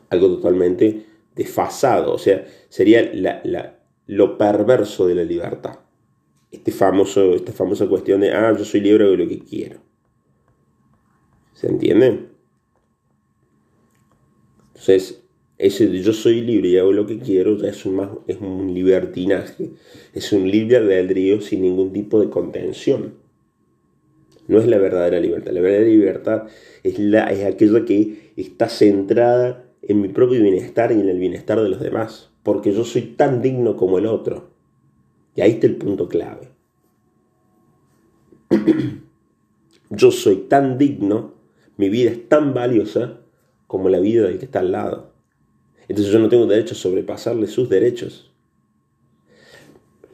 Algo 0.09 0.27
totalmente 0.35 1.05
desfasado, 1.35 2.13
o 2.13 2.17
sea, 2.17 2.45
sería 2.69 3.11
lo 4.07 4.37
perverso 4.37 5.07
de 5.07 5.15
la 5.15 5.23
libertad. 5.23 5.79
Este 6.51 6.71
famoso, 6.71 7.33
esta 7.33 7.51
famosa 7.51 7.87
cuestión 7.87 8.21
de, 8.21 8.31
ah, 8.31 8.53
yo 8.57 8.63
soy 8.63 8.81
libre 8.81 9.05
de 9.05 9.17
lo 9.17 9.27
que 9.27 9.39
quiero. 9.39 9.79
¿Se 11.53 11.67
entiende? 11.67 12.27
Entonces, 14.67 15.21
ese 15.57 15.87
de 15.87 16.01
yo 16.01 16.13
soy 16.13 16.41
libre 16.41 16.69
y 16.69 16.77
hago 16.77 16.91
lo 16.91 17.05
que 17.05 17.17
quiero 17.17 17.57
ya 17.57 17.69
es 17.69 17.85
un, 17.85 17.95
más, 17.95 18.09
es 18.27 18.37
un 18.41 18.73
libertinaje, 18.73 19.71
es 20.13 20.33
un 20.33 20.49
libre 20.49 20.77
albedrío 20.77 21.41
sin 21.41 21.61
ningún 21.61 21.93
tipo 21.93 22.19
de 22.19 22.29
contención. 22.29 23.15
No 24.47 24.59
es 24.59 24.67
la 24.67 24.77
verdadera 24.77 25.19
libertad. 25.19 25.51
La 25.53 25.61
verdadera 25.61 25.89
libertad 25.89 26.43
es, 26.83 26.99
la, 26.99 27.31
es 27.31 27.45
aquella 27.45 27.83
que 27.85 28.31
está 28.35 28.69
centrada 28.69 29.64
en 29.87 30.01
mi 30.01 30.09
propio 30.09 30.41
bienestar 30.41 30.91
y 30.91 30.99
en 30.99 31.09
el 31.09 31.19
bienestar 31.19 31.61
de 31.61 31.69
los 31.69 31.79
demás. 31.79 32.29
Porque 32.43 32.73
yo 32.73 32.83
soy 32.83 33.01
tan 33.01 33.41
digno 33.41 33.75
como 33.75 33.97
el 33.97 34.05
otro. 34.05 34.49
Y 35.35 35.41
ahí 35.41 35.51
está 35.51 35.67
el 35.67 35.75
punto 35.77 36.07
clave. 36.07 36.49
yo 39.89 40.11
soy 40.11 40.37
tan 40.47 40.77
digno, 40.77 41.33
mi 41.77 41.89
vida 41.89 42.11
es 42.11 42.29
tan 42.29 42.53
valiosa 42.53 43.19
como 43.67 43.89
la 43.89 43.99
vida 43.99 44.27
del 44.27 44.39
que 44.39 44.45
está 44.45 44.59
al 44.59 44.71
lado. 44.71 45.11
Entonces 45.87 46.11
yo 46.11 46.19
no 46.19 46.29
tengo 46.29 46.45
derecho 46.45 46.73
a 46.73 46.77
sobrepasarle 46.77 47.47
sus 47.47 47.69
derechos. 47.69 48.31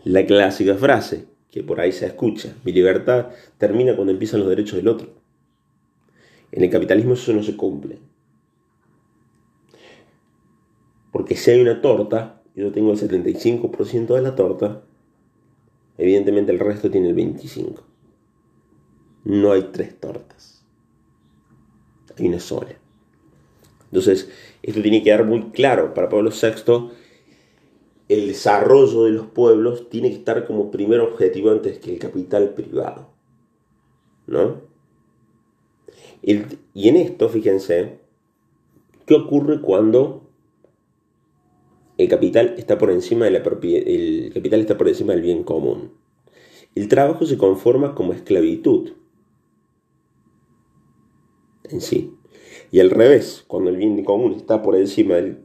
La 0.04 0.26
clásica 0.26 0.76
frase, 0.76 1.26
que 1.52 1.64
por 1.64 1.80
ahí 1.80 1.92
se 1.92 2.08
escucha, 2.08 2.56
mi 2.64 2.72
libertad 2.72 3.28
termina 3.58 3.96
cuando 3.96 4.12
empiezan 4.12 4.40
los 4.40 4.50
derechos 4.50 4.78
del 4.78 4.88
otro. 4.88 5.10
En 6.52 6.64
el 6.64 6.70
capitalismo 6.70 7.14
eso 7.14 7.34
no 7.34 7.44
se 7.44 7.56
cumple. 7.56 8.00
Porque 11.22 11.36
si 11.36 11.52
hay 11.52 11.62
una 11.62 11.84
torta, 11.84 12.42
yo 12.56 12.72
tengo 12.72 12.92
el 12.92 12.98
75% 12.98 14.16
de 14.16 14.22
la 14.24 14.34
torta, 14.34 14.82
evidentemente 16.00 16.52
el 16.52 16.58
resto 16.58 16.90
tiene 16.90 17.10
el 17.10 17.16
25%. 17.16 17.80
No 19.26 19.52
hay 19.52 19.70
tres 19.72 20.00
tortas. 20.00 20.66
Hay 22.18 22.28
una 22.28 22.40
sola. 22.40 22.76
Entonces, 23.84 24.32
esto 24.64 24.82
tiene 24.82 24.98
que 24.98 25.04
quedar 25.04 25.26
muy 25.26 25.52
claro 25.52 25.94
para 25.94 26.10
Pablo 26.10 26.32
VI. 26.32 26.90
El 28.10 28.26
desarrollo 28.26 29.04
de 29.04 29.12
los 29.12 29.28
pueblos 29.28 29.90
tiene 29.90 30.10
que 30.10 30.16
estar 30.16 30.48
como 30.48 30.72
primer 30.72 31.02
objetivo 31.02 31.52
antes 31.52 31.78
que 31.78 31.94
el 31.94 32.00
capital 32.00 32.56
privado. 32.56 33.12
¿No? 34.26 34.72
y 36.24 36.88
en 36.90 36.96
esto, 36.96 37.30
fíjense, 37.30 38.00
¿qué 39.06 39.14
ocurre 39.14 39.62
cuando 39.62 40.21
el 42.02 42.10
capital 42.10 42.56
está 42.58 42.78
por 42.78 42.92
encima 42.92 43.26
de 43.26 43.32
la 43.32 43.38
el 43.38 44.32
capital 44.34 44.60
está 44.60 44.78
por 44.78 44.88
encima 44.88 45.14
del 45.14 45.22
bien 45.22 45.44
común? 45.44 45.92
El 46.76 46.88
trabajo 46.88 47.26
se 47.26 47.38
conforma 47.38 47.96
como 47.96 48.14
esclavitud 48.14 48.92
en 51.64 51.82
sí. 51.82 52.18
Y 52.72 52.80
al 52.80 52.90
revés, 52.90 53.44
cuando 53.48 53.70
el 53.70 53.78
bien 53.78 54.04
común 54.04 54.34
está 54.34 54.62
por 54.62 54.76
encima 54.76 55.16
de 55.16 55.38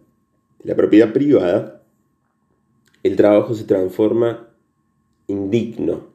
la 0.63 0.77
propiedad 0.77 1.13
privada, 1.13 1.83
el 3.03 3.17
trabajo 3.17 3.55
se 3.55 3.65
transforma 3.65 4.49
indigno, 5.27 6.09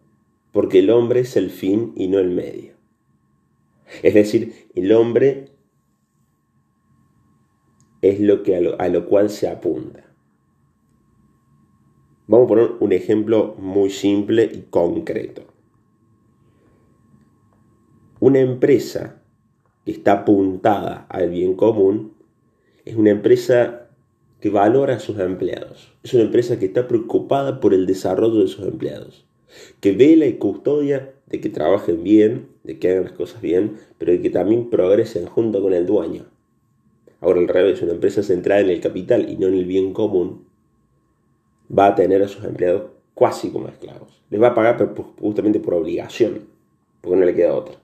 porque 0.52 0.80
el 0.80 0.90
hombre 0.90 1.22
es 1.22 1.36
el 1.36 1.50
fin 1.50 1.94
y 1.96 2.08
no 2.08 2.20
el 2.20 2.30
medio. 2.30 2.74
Es 4.04 4.14
decir, 4.14 4.68
el 4.76 4.92
hombre 4.94 5.50
es 8.02 8.20
lo 8.20 8.44
que 8.44 8.56
a 8.56 8.88
lo 8.90 9.06
cual 9.08 9.30
se 9.30 9.48
apunta. 9.48 10.11
Vamos 12.32 12.46
a 12.46 12.48
poner 12.48 12.72
un 12.80 12.94
ejemplo 12.94 13.56
muy 13.60 13.90
simple 13.90 14.50
y 14.54 14.62
concreto. 14.70 15.44
Una 18.22 18.40
empresa 18.40 19.22
que 19.84 19.92
está 19.92 20.14
apuntada 20.14 21.08
al 21.10 21.30
bien 21.30 21.56
común, 21.56 22.14
es 22.86 22.96
una 22.96 23.10
empresa 23.10 23.90
que 24.40 24.50
valora 24.50 24.96
a 24.96 25.00
sus 25.00 25.20
empleados. 25.20 25.94
Es 26.04 26.14
una 26.14 26.24
empresa 26.24 26.58
que 26.58 26.68
está 26.68 26.88
preocupada 26.88 27.60
por 27.60 27.74
el 27.74 27.86
desarrollo 27.86 28.40
de 28.40 28.48
sus 28.48 28.66
empleados, 28.66 29.26
que 29.82 29.92
vela 29.92 30.26
y 30.26 30.36
custodia 30.36 31.12
de 31.28 31.42
que 31.42 31.50
trabajen 31.50 32.02
bien, 32.02 32.48
de 32.64 32.80
que 32.80 32.92
hagan 32.92 33.04
las 33.04 33.12
cosas 33.12 33.42
bien, 33.42 33.76
pero 33.98 34.14
de 34.14 34.22
que 34.22 34.30
también 34.30 34.70
progresen 34.70 35.26
junto 35.26 35.62
con 35.62 35.74
el 35.74 35.86
dueño. 35.86 36.28
Ahora 37.20 37.42
al 37.42 37.50
revés, 37.50 37.82
una 37.82 37.92
empresa 37.92 38.24
centrada 38.24 38.62
en 38.62 38.70
el 38.70 38.80
capital 38.80 39.30
y 39.30 39.36
no 39.36 39.48
en 39.48 39.56
el 39.56 39.66
bien 39.66 39.92
común, 39.92 40.50
va 41.78 41.88
a 41.88 41.96
tener 41.96 42.22
a 42.22 42.28
sus 42.28 42.44
empleados 42.44 42.92
casi 43.16 43.50
como 43.50 43.68
esclavos. 43.68 44.22
Les 44.30 44.42
va 44.42 44.48
a 44.48 44.56
pagar 44.56 44.78
justamente 45.20 45.60
por 45.60 45.74
obligación, 45.74 46.48
porque 47.02 47.18
no 47.18 47.26
le 47.26 47.36
queda 47.36 47.54
otra. 47.54 47.76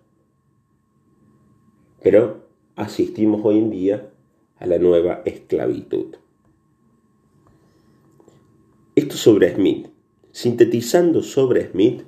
Pero 2.02 2.44
asistimos 2.76 3.42
hoy 3.44 3.58
en 3.58 3.70
día 3.70 4.10
a 4.60 4.66
la 4.66 4.78
nueva 4.78 5.22
esclavitud. 5.26 6.16
Esto 8.96 9.16
sobre 9.16 9.54
Smith. 9.54 9.88
Sintetizando 10.32 11.24
sobre 11.24 11.72
Smith, 11.72 12.04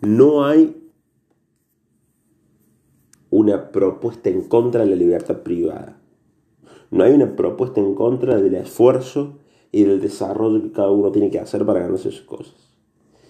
no 0.00 0.44
hay 0.44 0.76
una 3.30 3.70
propuesta 3.70 4.28
en 4.28 4.42
contra 4.42 4.84
de 4.84 4.90
la 4.90 4.96
libertad 4.96 5.42
privada. 5.42 6.00
No 6.90 7.04
hay 7.04 7.12
una 7.12 7.36
propuesta 7.36 7.80
en 7.80 7.94
contra 7.94 8.40
del 8.40 8.54
esfuerzo 8.54 9.39
y 9.72 9.84
del 9.84 10.00
desarrollo 10.00 10.62
que 10.62 10.72
cada 10.72 10.90
uno 10.90 11.12
tiene 11.12 11.30
que 11.30 11.38
hacer 11.38 11.64
para 11.64 11.80
ganarse 11.80 12.10
sus 12.10 12.22
cosas. 12.22 12.54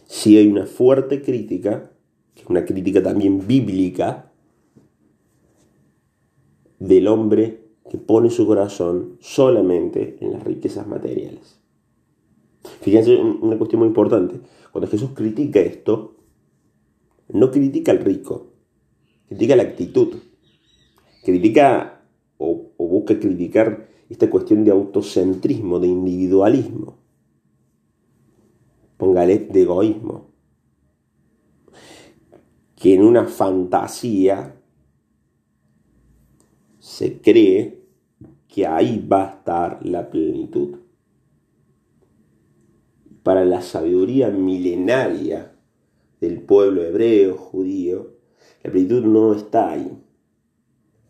Sí 0.07 0.37
hay 0.37 0.47
una 0.47 0.67
fuerte 0.67 1.23
crítica, 1.23 1.91
una 2.49 2.65
crítica 2.65 3.03
también 3.03 3.47
bíblica, 3.47 4.33
del 6.79 7.09
hombre 7.09 7.61
que 7.91 7.99
pone 7.99 8.31
su 8.31 8.47
corazón 8.47 9.19
solamente 9.21 10.17
en 10.21 10.33
las 10.33 10.45
riquezas 10.45 10.87
materiales. 10.87 11.61
Fíjense 12.81 13.17
una 13.17 13.57
cuestión 13.59 13.81
muy 13.81 13.89
importante. 13.89 14.41
Cuando 14.73 14.91
Jesús 14.91 15.11
critica 15.15 15.61
esto, 15.61 16.17
no 17.29 17.51
critica 17.51 17.93
al 17.93 17.99
rico, 17.99 18.53
critica 19.29 19.57
la 19.57 19.63
actitud. 19.65 20.15
Critica 21.23 22.03
o, 22.39 22.73
busca 22.79 23.19
criticar 23.19 23.89
esta 24.11 24.29
cuestión 24.29 24.65
de 24.65 24.73
autocentrismo, 24.73 25.79
de 25.79 25.87
individualismo. 25.87 26.99
Póngale 28.97 29.39
de 29.39 29.63
egoísmo. 29.63 30.27
Que 32.75 32.95
en 32.95 33.05
una 33.05 33.27
fantasía 33.27 34.61
se 36.81 37.21
cree 37.21 37.85
que 38.49 38.67
ahí 38.67 39.07
va 39.07 39.23
a 39.23 39.31
estar 39.37 39.87
la 39.87 40.11
plenitud. 40.11 40.79
Para 43.23 43.45
la 43.45 43.63
sabiduría 43.63 44.31
milenaria 44.31 45.57
del 46.21 46.41
pueblo 46.43 46.83
hebreo, 46.83 47.37
judío, 47.37 48.17
la 48.65 48.73
plenitud 48.73 49.05
no 49.05 49.35
está 49.35 49.71
ahí. 49.71 50.03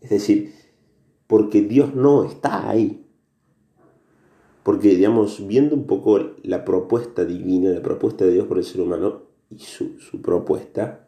Es 0.02 0.10
decir, 0.10 0.59
porque 1.30 1.62
Dios 1.62 1.94
no 1.94 2.24
está 2.24 2.68
ahí. 2.68 3.06
Porque, 4.64 4.88
digamos, 4.96 5.46
viendo 5.46 5.76
un 5.76 5.86
poco 5.86 6.18
la 6.42 6.64
propuesta 6.64 7.24
divina, 7.24 7.70
la 7.70 7.82
propuesta 7.82 8.24
de 8.24 8.32
Dios 8.32 8.48
por 8.48 8.58
el 8.58 8.64
ser 8.64 8.80
humano 8.80 9.22
y 9.48 9.60
su, 9.60 10.20
propuesta, 10.20 11.06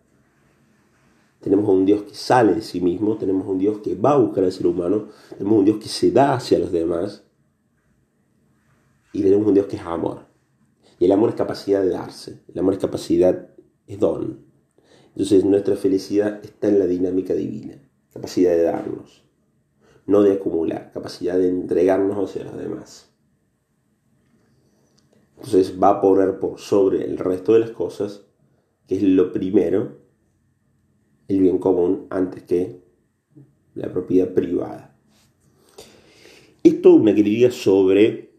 tenemos 1.41 1.69
un 1.69 1.85
Dios 1.85 2.05
que 2.05 2.15
sale 2.15 2.55
de 2.55 2.63
sí 2.63 2.81
mismo, 2.81 3.17
tenemos 3.17 3.49
un 3.49 3.59
Dios 3.59 3.81
que 3.81 3.97
va 3.97 4.13
a 4.13 4.17
buscar 4.19 4.45
al 4.45 4.53
ser 4.53 4.69
humano, 4.69 5.09
tenemos 5.31 5.59
un 5.59 5.65
Dios 5.65 5.79
que 5.79 5.89
se 5.89 6.13
da 6.13 6.35
hacia 6.35 6.61
los 6.61 6.71
demás 6.71 7.25
y 9.13 9.23
tenemos 9.23 9.45
un 9.45 9.55
Dios 9.55 9.67
que 9.67 9.75
es 9.75 9.83
amor. 9.83 10.27
Y 11.01 11.07
el 11.07 11.11
amor 11.11 11.31
es 11.31 11.35
capacidad 11.35 11.83
de 11.83 11.89
darse, 11.89 12.45
el 12.47 12.61
amor 12.61 12.75
es 12.75 12.79
capacidad, 12.79 13.49
es 13.89 13.99
don. 13.99 14.47
Entonces 15.09 15.45
nuestra 15.45 15.75
felicidad 15.75 16.39
está 16.45 16.69
en 16.69 16.79
la 16.79 16.87
dinámica 16.87 17.35
divina, 17.35 17.83
capacidad 18.13 18.53
de 18.53 18.63
darnos, 18.63 19.23
no 20.07 20.23
de 20.23 20.33
acumular, 20.33 20.91
capacidad 20.93 21.39
de 21.39 21.49
entregarnos 21.49 22.31
hacia 22.31 22.45
los 22.45 22.57
demás. 22.57 23.13
Entonces 25.37 25.81
va 25.83 25.91
a 25.91 26.01
poner 26.01 26.39
por 26.39 26.59
sobre 26.61 27.05
el 27.05 27.19
resto 27.19 27.55
de 27.55 27.61
las 27.61 27.71
cosas, 27.71 28.25
que 28.87 28.97
es 28.97 29.03
lo 29.03 29.33
primero, 29.33 29.99
el 31.29 31.41
bien 31.41 31.59
común 31.59 32.07
antes 32.11 32.43
que 32.45 32.81
la 33.75 33.91
propiedad 33.91 34.33
privada. 34.33 34.95
Esto 36.63 36.95
una 36.95 37.13
crítica 37.13 37.51
sobre 37.51 38.31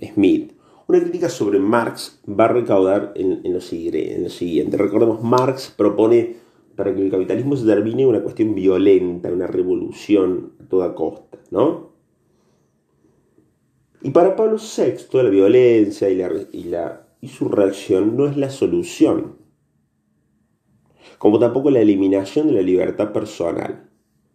Smith. 0.00 0.52
Una 0.86 1.00
crítica 1.00 1.28
sobre 1.28 1.58
Marx 1.58 2.20
va 2.28 2.46
a 2.46 2.48
recaudar 2.48 3.12
en, 3.14 3.30
lo, 3.30 3.60
en 3.70 4.22
lo 4.22 4.30
siguiente. 4.30 4.76
Recordemos, 4.76 5.22
Marx 5.22 5.72
propone 5.76 6.36
para 6.76 6.94
que 6.94 7.02
el 7.02 7.10
capitalismo 7.10 7.56
se 7.56 7.66
termine 7.66 8.06
una 8.06 8.22
cuestión 8.22 8.54
violenta, 8.54 9.32
una 9.32 9.46
revolución 9.46 10.52
a 10.60 10.68
toda 10.68 10.94
costa, 10.94 11.38
¿no? 11.50 11.92
Y 14.02 14.10
para 14.10 14.34
Pablo 14.34 14.56
VI, 14.56 15.22
la 15.22 15.30
violencia 15.30 16.08
y, 16.08 16.16
la, 16.16 16.30
y, 16.52 16.64
la, 16.64 17.06
y 17.20 17.28
su 17.28 17.48
reacción 17.48 18.16
no 18.16 18.26
es 18.26 18.36
la 18.36 18.50
solución 18.50 19.42
como 21.22 21.38
tampoco 21.38 21.70
la 21.70 21.78
eliminación 21.78 22.48
de 22.48 22.54
la 22.54 22.62
libertad 22.62 23.12
personal. 23.12 23.88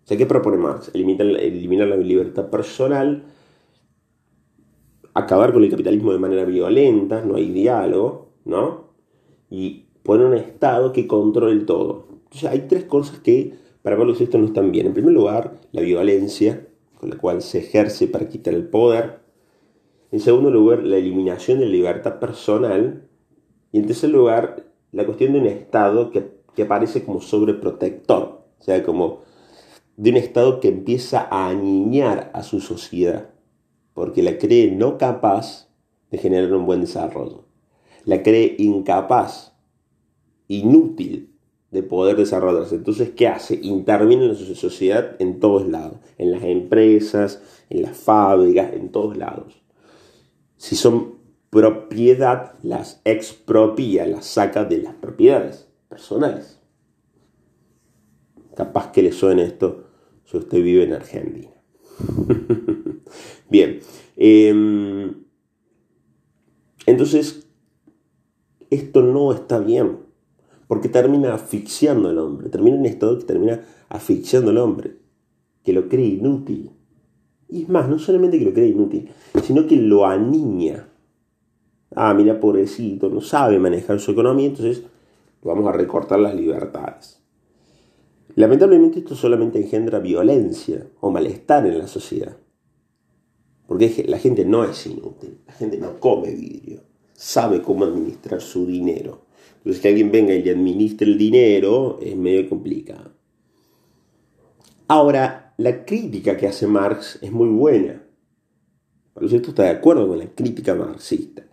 O 0.05 0.07
sea, 0.07 0.15
¿qué 0.15 0.25
propone 0.25 0.55
Marx? 0.55 0.89
Eliminar, 0.93 1.27
eliminar 1.27 1.89
la 1.89 1.97
libertad 1.97 2.49
personal, 2.49 3.25
acabar 5.13 5.51
con 5.51 5.65
el 5.65 5.69
capitalismo 5.69 6.13
de 6.13 6.19
manera 6.19 6.45
violenta, 6.45 7.21
no 7.25 7.35
hay 7.35 7.51
diálogo, 7.51 8.29
¿no? 8.45 8.93
Y 9.49 9.87
poner 10.01 10.27
un 10.27 10.35
Estado 10.35 10.93
que 10.93 11.07
controle 11.07 11.65
todo. 11.65 12.07
Entonces 12.27 12.49
hay 12.49 12.67
tres 12.67 12.85
cosas 12.85 13.19
que 13.19 13.53
para 13.81 13.97
Pablo 13.97 14.13
VI 14.17 14.37
no 14.37 14.45
están 14.45 14.71
bien. 14.71 14.87
En 14.87 14.93
primer 14.93 15.13
lugar, 15.13 15.59
la 15.71 15.81
violencia, 15.81 16.67
con 16.99 17.09
la 17.09 17.17
cual 17.17 17.41
se 17.41 17.59
ejerce 17.59 18.07
para 18.07 18.27
quitar 18.27 18.53
el 18.53 18.67
poder. 18.67 19.19
En 20.11 20.19
segundo 20.19 20.49
lugar, 20.49 20.83
la 20.83 20.97
eliminación 20.97 21.59
de 21.59 21.65
la 21.65 21.71
libertad 21.71 22.19
personal. 22.19 23.07
Y 23.71 23.79
en 23.79 23.87
tercer 23.87 24.09
lugar, 24.09 24.65
la 24.91 25.05
cuestión 25.05 25.33
de 25.33 25.39
un 25.39 25.45
Estado 25.47 26.11
que 26.11 26.37
que 26.57 26.63
aparece 26.63 27.03
como 27.03 27.21
sobreprotector, 27.21 28.41
o 28.59 28.63
sea, 28.63 28.83
como 28.83 29.19
de 29.95 30.09
un 30.09 30.17
Estado 30.17 30.59
que 30.59 30.69
empieza 30.69 31.27
a 31.29 31.49
aniñar 31.49 32.31
a 32.33 32.41
su 32.41 32.61
sociedad, 32.61 33.29
porque 33.93 34.23
la 34.23 34.39
cree 34.39 34.71
no 34.71 34.97
capaz 34.97 35.69
de 36.09 36.17
generar 36.17 36.51
un 36.53 36.65
buen 36.65 36.81
desarrollo, 36.81 37.45
la 38.05 38.23
cree 38.23 38.55
incapaz, 38.57 39.53
inútil 40.47 41.36
de 41.71 41.83
poder 41.83 42.15
desarrollarse. 42.15 42.75
Entonces, 42.75 43.11
¿qué 43.11 43.27
hace? 43.27 43.59
Interviene 43.61 44.25
en 44.25 44.29
la 44.29 44.55
sociedad 44.55 45.15
en 45.19 45.39
todos 45.39 45.67
lados, 45.67 45.97
en 46.17 46.31
las 46.31 46.43
empresas, 46.43 47.41
en 47.69 47.81
las 47.81 47.97
fábricas, 47.97 48.73
en 48.73 48.89
todos 48.89 49.17
lados. 49.17 49.61
Si 50.55 50.75
son 50.75 51.15
propiedad, 51.49 52.53
las 52.63 53.01
expropia, 53.03 54.05
las 54.05 54.25
saca 54.25 54.65
de 54.65 54.79
las 54.79 54.95
propiedades 54.95 55.67
personales. 55.89 56.59
Capaz 58.55 58.91
que 58.91 59.03
le 59.03 59.11
suene 59.11 59.43
esto 59.43 59.87
si 60.25 60.37
usted 60.37 60.61
vive 60.63 60.83
en 60.83 60.93
Argentina. 60.93 61.51
Bien. 63.49 63.79
Em, 64.15 65.23
entonces, 66.85 67.47
esto 68.69 69.01
no 69.01 69.31
está 69.31 69.59
bien. 69.59 70.06
Porque 70.67 70.89
termina 70.89 71.33
asfixiando 71.33 72.09
al 72.09 72.17
hombre. 72.17 72.49
Termina 72.49 72.75
en 72.75 72.81
un 72.81 72.87
estado 72.87 73.17
que 73.17 73.25
termina 73.25 73.63
asfixiando 73.89 74.51
al 74.51 74.57
hombre. 74.57 74.97
Que 75.63 75.73
lo 75.73 75.87
cree 75.87 76.07
inútil. 76.07 76.71
Y 77.49 77.63
es 77.63 77.69
más, 77.69 77.87
no 77.87 77.97
solamente 77.99 78.37
que 78.39 78.45
lo 78.45 78.53
cree 78.53 78.67
inútil, 78.67 79.09
sino 79.43 79.65
que 79.67 79.77
lo 79.77 80.05
aniña. 80.05 80.89
Ah, 81.95 82.13
mira, 82.13 82.39
pobrecito, 82.39 83.09
no 83.09 83.21
sabe 83.21 83.59
manejar 83.59 83.99
su 83.99 84.11
economía, 84.11 84.47
entonces 84.47 84.83
vamos 85.41 85.67
a 85.67 85.71
recortar 85.71 86.19
las 86.19 86.35
libertades. 86.35 87.21
Lamentablemente 88.35 88.99
esto 88.99 89.15
solamente 89.15 89.59
engendra 89.59 89.99
violencia 89.99 90.85
o 90.99 91.09
malestar 91.09 91.65
en 91.65 91.79
la 91.79 91.87
sociedad. 91.87 92.37
Porque 93.65 94.05
la 94.07 94.19
gente 94.19 94.45
no 94.45 94.63
es 94.63 94.85
inútil, 94.85 95.39
la 95.47 95.53
gente 95.53 95.77
no 95.77 95.99
come 95.99 96.31
vidrio, 96.31 96.81
sabe 97.13 97.61
cómo 97.61 97.85
administrar 97.85 98.41
su 98.41 98.65
dinero. 98.65 99.26
Entonces 99.67 99.81
que 99.81 99.89
alguien 99.89 100.13
venga 100.13 100.33
y 100.33 100.43
le 100.43 100.51
administre 100.51 101.05
el 101.05 101.17
dinero 101.17 101.99
es 102.01 102.15
medio 102.15 102.47
complicado. 102.47 103.11
Ahora, 104.87 105.53
la 105.57 105.83
crítica 105.83 106.37
que 106.37 106.47
hace 106.47 106.67
Marx 106.67 107.19
es 107.21 107.33
muy 107.33 107.49
buena. 107.49 108.01
Por 109.13 109.27
cierto 109.27 109.49
está 109.49 109.63
de 109.63 109.71
acuerdo 109.71 110.07
con 110.07 110.19
la 110.19 110.33
crítica 110.33 110.73
marxista 110.73 111.43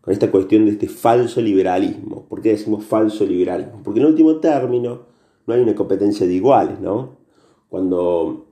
con 0.00 0.14
esta 0.14 0.30
cuestión 0.30 0.64
de 0.64 0.70
este 0.70 0.88
falso 0.88 1.42
liberalismo. 1.42 2.26
¿Por 2.26 2.40
qué 2.40 2.50
decimos 2.52 2.86
falso 2.86 3.26
liberalismo? 3.26 3.82
Porque 3.82 4.00
en 4.00 4.06
último 4.06 4.36
término 4.36 5.02
no 5.46 5.52
hay 5.52 5.60
una 5.60 5.74
competencia 5.74 6.26
de 6.26 6.32
iguales, 6.32 6.80
¿no? 6.80 7.18
Cuando 7.68 8.46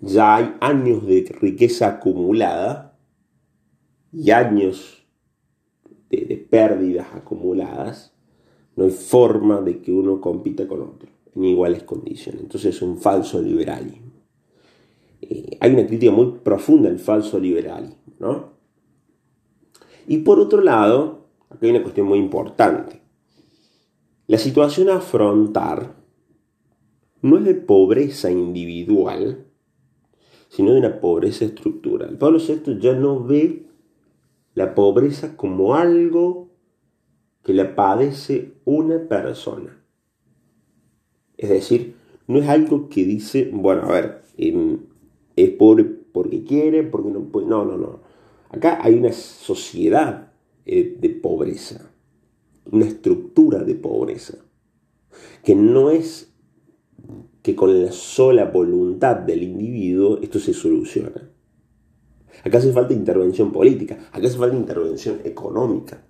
ya 0.00 0.34
hay 0.34 0.56
años 0.60 1.06
de 1.06 1.32
riqueza 1.38 1.86
acumulada 1.86 2.98
y 4.12 4.32
años 4.32 5.01
de, 6.12 6.36
pérdidas 6.36 7.08
acumuladas, 7.14 8.14
no 8.76 8.84
hay 8.84 8.90
forma 8.90 9.60
de 9.60 9.80
que 9.80 9.92
uno 9.92 10.20
compita 10.20 10.66
con 10.68 10.82
otro 10.82 11.08
en 11.34 11.44
iguales 11.44 11.82
condiciones. 11.84 12.42
Entonces 12.42 12.76
es 12.76 12.82
un 12.82 12.98
falso 12.98 13.40
liberalismo. 13.40 14.12
Eh, 15.22 15.56
hay 15.60 15.72
una 15.72 15.86
crítica 15.86 16.12
muy 16.12 16.38
profunda 16.42 16.88
al 16.88 16.98
falso 16.98 17.38
liberalismo, 17.38 17.96
¿no? 18.18 18.52
Y 20.06 20.18
por 20.18 20.38
otro 20.40 20.60
lado, 20.60 21.26
aquí 21.48 21.66
hay 21.66 21.70
una 21.70 21.82
cuestión 21.82 22.06
muy 22.06 22.18
importante. 22.18 23.00
La 24.26 24.38
situación 24.38 24.88
a 24.88 24.96
afrontar 24.96 25.94
no 27.22 27.38
es 27.38 27.44
de 27.44 27.54
pobreza 27.54 28.30
individual, 28.30 29.46
sino 30.48 30.72
de 30.72 30.80
una 30.80 31.00
pobreza 31.00 31.44
estructural. 31.44 32.18
Pablo 32.18 32.38
VI 32.38 32.78
ya 32.78 32.94
no 32.94 33.24
ve 33.24 33.66
la 34.54 34.74
pobreza 34.74 35.36
como 35.36 35.74
algo 35.74 36.50
que 37.42 37.52
le 37.52 37.64
padece 37.64 38.52
una 38.64 39.08
persona. 39.08 39.82
Es 41.36 41.48
decir, 41.48 41.96
no 42.26 42.38
es 42.38 42.48
algo 42.48 42.88
que 42.88 43.04
dice, 43.04 43.50
bueno, 43.52 43.82
a 43.82 43.92
ver, 43.92 44.22
em, 44.36 44.78
es 45.36 45.50
pobre 45.50 45.84
porque 45.84 46.44
quiere, 46.44 46.82
porque 46.82 47.10
no 47.10 47.20
puede. 47.24 47.46
No, 47.46 47.64
no, 47.64 47.76
no. 47.76 48.00
Acá 48.50 48.78
hay 48.82 48.94
una 48.94 49.12
sociedad 49.12 50.32
eh, 50.66 50.96
de 51.00 51.08
pobreza, 51.08 51.90
una 52.70 52.84
estructura 52.84 53.64
de 53.64 53.74
pobreza, 53.74 54.38
que 55.42 55.54
no 55.54 55.90
es 55.90 56.32
que 57.42 57.56
con 57.56 57.82
la 57.82 57.90
sola 57.90 58.44
voluntad 58.44 59.16
del 59.16 59.42
individuo 59.42 60.18
esto 60.22 60.38
se 60.38 60.52
soluciona. 60.52 61.31
Acá 62.44 62.58
hace 62.58 62.72
falta 62.72 62.94
intervención 62.94 63.52
política, 63.52 63.98
acá 64.12 64.26
hace 64.26 64.38
falta 64.38 64.56
intervención 64.56 65.20
económica. 65.24 66.04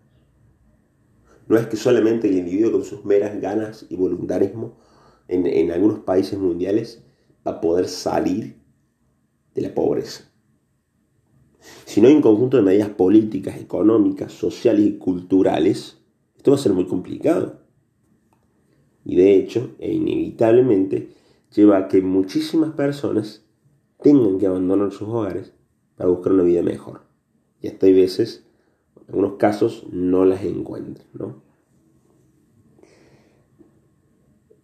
No 1.49 1.57
es 1.57 1.67
que 1.67 1.77
solamente 1.77 2.29
el 2.29 2.39
individuo 2.39 2.73
con 2.73 2.85
sus 2.85 3.05
meras 3.05 3.41
ganas 3.41 3.87
y 3.89 3.97
voluntarismo 3.97 4.77
en, 5.29 5.47
en 5.47 5.71
algunos 5.73 6.01
países 6.01 6.39
mundiales 6.39 7.05
va 7.47 7.53
a 7.53 7.61
poder 7.61 7.89
salir 7.89 8.57
de 9.55 9.63
la 9.63 9.75
pobreza. 9.75 10.31
Si 11.85 12.01
no 12.01 12.09
hay 12.09 12.15
un 12.15 12.23
conjunto 12.23 12.57
de 12.57 12.63
medidas 12.63 12.89
políticas, 12.89 13.61
económicas, 13.61 14.33
sociales 14.33 14.87
y 14.87 14.99
culturales, 14.99 15.99
esto 16.37 16.51
va 16.51 16.57
a 16.57 16.61
ser 16.61 16.73
muy 16.73 16.87
complicado. 16.87 17.61
Y 19.05 19.17
de 19.17 19.35
hecho, 19.35 19.75
e 19.79 19.93
inevitablemente, 19.93 21.11
lleva 21.55 21.79
a 21.79 21.89
que 21.89 22.01
muchísimas 22.01 22.73
personas 22.73 23.45
tengan 24.01 24.39
que 24.39 24.47
abandonar 24.47 24.91
sus 24.91 25.09
hogares 25.09 25.53
para 26.03 26.15
buscar 26.15 26.33
una 26.33 26.43
vida 26.43 26.63
mejor. 26.63 27.03
Y 27.61 27.69
hasta 27.69 27.87
hay 27.87 27.93
veces, 27.93 28.45
en 28.97 29.05
algunos 29.11 29.35
casos, 29.35 29.87
no 29.93 30.25
las 30.25 30.43
encuentran. 30.43 31.07
¿no? 31.15 31.45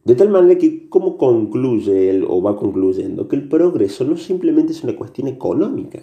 De 0.02 0.16
tal 0.16 0.30
manera 0.30 0.58
que, 0.58 0.88
¿cómo 0.88 1.16
concluye 1.16 2.10
él 2.10 2.26
o 2.28 2.42
va 2.42 2.56
concluyendo? 2.56 3.28
Que 3.28 3.36
el 3.36 3.48
progreso 3.48 4.04
no 4.04 4.16
simplemente 4.16 4.72
es 4.72 4.82
una 4.82 4.96
cuestión 4.96 5.28
económica, 5.28 6.02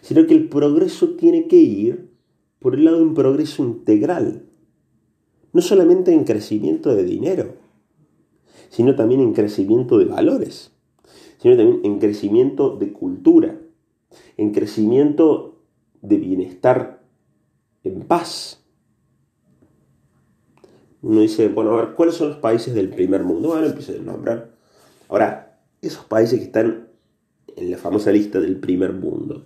sino 0.00 0.24
que 0.28 0.34
el 0.34 0.48
progreso 0.48 1.16
tiene 1.16 1.48
que 1.48 1.56
ir 1.56 2.12
por 2.60 2.76
el 2.76 2.84
lado 2.84 2.98
de 2.98 3.02
un 3.02 3.14
progreso 3.14 3.64
integral, 3.64 4.44
no 5.52 5.60
solamente 5.60 6.12
en 6.12 6.22
crecimiento 6.22 6.94
de 6.94 7.02
dinero, 7.02 7.56
sino 8.68 8.94
también 8.94 9.22
en 9.22 9.32
crecimiento 9.32 9.98
de 9.98 10.04
valores, 10.04 10.70
sino 11.38 11.56
también 11.56 11.80
en 11.82 11.98
crecimiento 11.98 12.76
de 12.76 12.92
cultura, 12.92 13.60
en 14.40 14.52
crecimiento 14.52 15.60
de 16.00 16.16
bienestar 16.16 17.02
en 17.84 18.00
paz. 18.00 18.64
Uno 21.02 21.20
dice, 21.20 21.48
bueno, 21.48 21.72
a 21.72 21.84
ver, 21.84 21.94
¿cuáles 21.94 22.14
son 22.14 22.30
los 22.30 22.38
países 22.38 22.74
del 22.74 22.88
primer 22.88 23.22
mundo? 23.22 23.48
Bueno, 23.48 23.66
empieza 23.66 23.92
a 23.92 23.96
nombrar. 23.96 24.50
Ahora, 25.10 25.60
esos 25.82 26.06
países 26.06 26.38
que 26.38 26.46
están 26.46 26.88
en 27.54 27.70
la 27.70 27.76
famosa 27.76 28.12
lista 28.12 28.40
del 28.40 28.58
primer 28.58 28.94
mundo, 28.94 29.44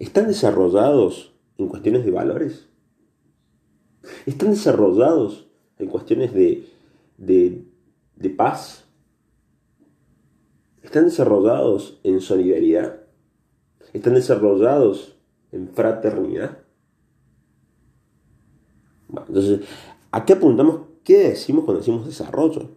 ¿están 0.00 0.26
desarrollados 0.26 1.36
en 1.56 1.68
cuestiones 1.68 2.04
de 2.04 2.10
valores? 2.10 2.66
¿Están 4.26 4.50
desarrollados 4.50 5.46
en 5.78 5.86
cuestiones 5.86 6.34
de, 6.34 6.66
de, 7.18 7.64
de 8.16 8.30
paz? 8.30 8.86
¿Están 10.82 11.04
desarrollados 11.04 12.00
en 12.02 12.20
solidaridad? 12.20 13.03
¿Están 13.94 14.14
desarrollados 14.14 15.16
en 15.52 15.68
fraternidad? 15.68 16.58
Entonces, 19.08 19.60
¿a 20.10 20.24
qué 20.24 20.32
apuntamos? 20.32 20.80
¿Qué 21.04 21.28
decimos 21.28 21.64
cuando 21.64 21.78
decimos 21.78 22.04
desarrollo? 22.04 22.70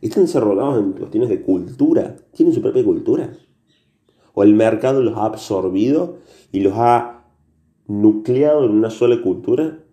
¿Están 0.00 0.22
desarrollados 0.24 0.78
en 0.78 0.92
cuestiones 0.92 1.28
de 1.28 1.42
cultura? 1.42 2.16
¿Tienen 2.32 2.54
su 2.54 2.62
propia 2.62 2.84
cultura? 2.84 3.36
¿O 4.32 4.44
el 4.44 4.54
mercado 4.54 5.02
los 5.02 5.16
ha 5.18 5.24
absorbido 5.24 6.18
y 6.52 6.60
los 6.60 6.74
ha 6.76 7.24
nucleado 7.88 8.64
en 8.64 8.70
una 8.70 8.90
sola 8.90 9.20
cultura 9.22 9.84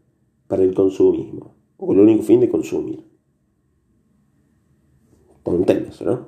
para 0.48 0.62
el 0.62 0.76
consumismo? 0.76 1.56
O 1.78 1.88
con 1.88 1.98
el 1.98 2.04
único 2.04 2.22
fin 2.22 2.40
de 2.40 2.50
consumir. 2.50 3.04
Tonterías, 5.42 6.00
¿no? 6.04 6.28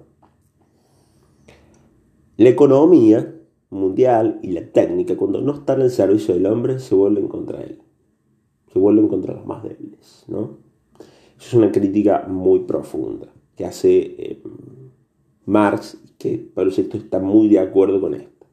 La 2.38 2.50
economía 2.50 3.38
mundial 3.72 4.40
y 4.44 4.52
la 4.52 4.72
técnica, 4.72 5.18
cuando 5.18 5.42
no 5.42 5.54
están 5.56 5.82
al 5.82 5.90
servicio 5.90 6.36
del 6.36 6.46
hombre, 6.46 6.80
se 6.80 6.94
vuelven 6.94 7.28
contra 7.28 7.64
él. 7.64 7.82
Se 8.72 8.78
vuelven 8.78 9.08
contra 9.08 9.34
los 9.34 9.46
más 9.46 9.64
débiles, 9.64 10.26
¿no? 10.28 10.60
Es 11.40 11.54
una 11.54 11.72
crítica 11.72 12.28
muy 12.28 12.60
profunda 12.60 13.28
que 13.56 13.66
hace 13.66 14.00
eh, 14.00 14.44
Marx, 15.46 15.98
que 16.18 16.38
Pablo 16.38 16.72
VI 16.76 16.98
está 16.98 17.20
muy 17.20 17.48
de 17.48 17.60
acuerdo 17.60 18.00
con 18.00 18.14
esto. 18.14 18.46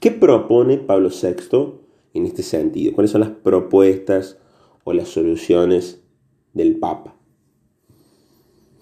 ¿Qué 0.00 0.10
propone 0.10 0.78
Pablo 0.78 1.10
VI 1.10 1.74
en 2.14 2.26
este 2.26 2.42
sentido? 2.42 2.94
¿Cuáles 2.94 3.10
son 3.10 3.20
las 3.20 3.30
propuestas 3.30 4.38
o 4.84 4.92
las 4.92 5.08
soluciones 5.08 6.02
del 6.54 6.78
Papa? 6.78 7.14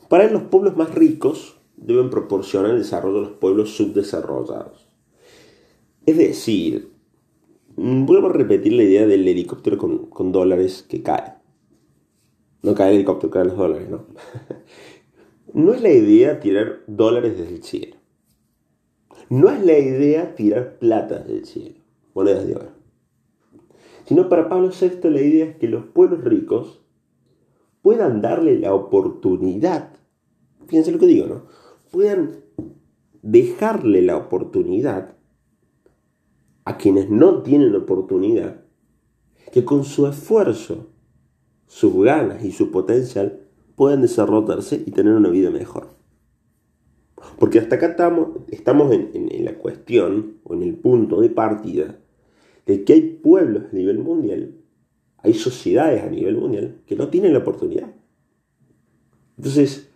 Para 0.08 0.30
los 0.30 0.44
pueblos 0.44 0.76
más 0.76 0.94
ricos 0.94 1.57
deben 1.80 2.10
proporcionar 2.10 2.72
el 2.72 2.78
desarrollo 2.78 3.16
de 3.16 3.28
los 3.28 3.38
pueblos 3.38 3.70
subdesarrollados. 3.76 4.88
Es 6.06 6.16
decir, 6.16 6.90
vuelvo 7.76 8.28
a 8.28 8.32
repetir 8.32 8.72
la 8.72 8.82
idea 8.82 9.06
del 9.06 9.26
helicóptero 9.26 9.78
con, 9.78 10.32
dólares 10.32 10.84
que 10.88 11.02
cae. 11.02 11.34
No 12.62 12.74
cae 12.74 12.90
el 12.90 12.96
helicóptero, 12.96 13.30
caen 13.30 13.48
los 13.48 13.56
dólares, 13.56 13.88
¿no? 13.88 14.06
no 15.54 15.72
es 15.72 15.82
la 15.82 15.92
idea 15.92 16.40
tirar 16.40 16.80
dólares 16.86 17.38
desde 17.38 17.54
el 17.54 17.62
cielo. 17.62 17.96
No 19.30 19.50
es 19.50 19.64
la 19.64 19.78
idea 19.78 20.34
tirar 20.34 20.78
plata 20.78 21.18
del 21.18 21.44
cielo, 21.44 21.76
monedas 22.14 22.46
de 22.46 22.56
oro. 22.56 22.70
Sino 24.06 24.28
para 24.30 24.48
Pablo 24.48 24.70
VI 24.70 25.10
la 25.10 25.20
idea 25.20 25.44
es 25.44 25.56
que 25.56 25.68
los 25.68 25.84
pueblos 25.84 26.24
ricos 26.24 26.80
puedan 27.82 28.22
darle 28.22 28.58
la 28.58 28.72
oportunidad, 28.72 29.92
fíjense 30.66 30.90
lo 30.90 30.98
que 30.98 31.06
digo, 31.06 31.26
¿no? 31.26 31.42
Puedan 31.90 32.44
dejarle 33.22 34.02
la 34.02 34.16
oportunidad 34.16 35.16
a 36.64 36.76
quienes 36.76 37.08
no 37.08 37.42
tienen 37.42 37.74
oportunidad, 37.74 38.62
que 39.52 39.64
con 39.64 39.84
su 39.84 40.06
esfuerzo, 40.06 40.88
sus 41.66 42.04
ganas 42.04 42.44
y 42.44 42.52
su 42.52 42.70
potencial 42.70 43.48
puedan 43.74 44.02
desarrollarse 44.02 44.82
y 44.84 44.90
tener 44.90 45.14
una 45.14 45.30
vida 45.30 45.50
mejor. 45.50 45.88
Porque 47.38 47.58
hasta 47.58 47.76
acá 47.76 47.86
estamos, 48.50 48.92
en, 48.92 49.10
en 49.14 49.44
la 49.44 49.54
cuestión 49.54 50.38
o 50.44 50.54
en 50.54 50.62
el 50.62 50.74
punto 50.74 51.20
de 51.20 51.30
partida 51.30 51.98
de 52.66 52.84
que 52.84 52.92
hay 52.92 53.00
pueblos 53.22 53.64
a 53.72 53.74
nivel 53.74 53.98
mundial, 53.98 54.56
hay 55.18 55.34
sociedades 55.34 56.02
a 56.02 56.10
nivel 56.10 56.36
mundial 56.36 56.82
que 56.86 56.96
no 56.96 57.08
tienen 57.08 57.32
la 57.32 57.38
oportunidad. 57.38 57.94
Entonces, 59.36 59.90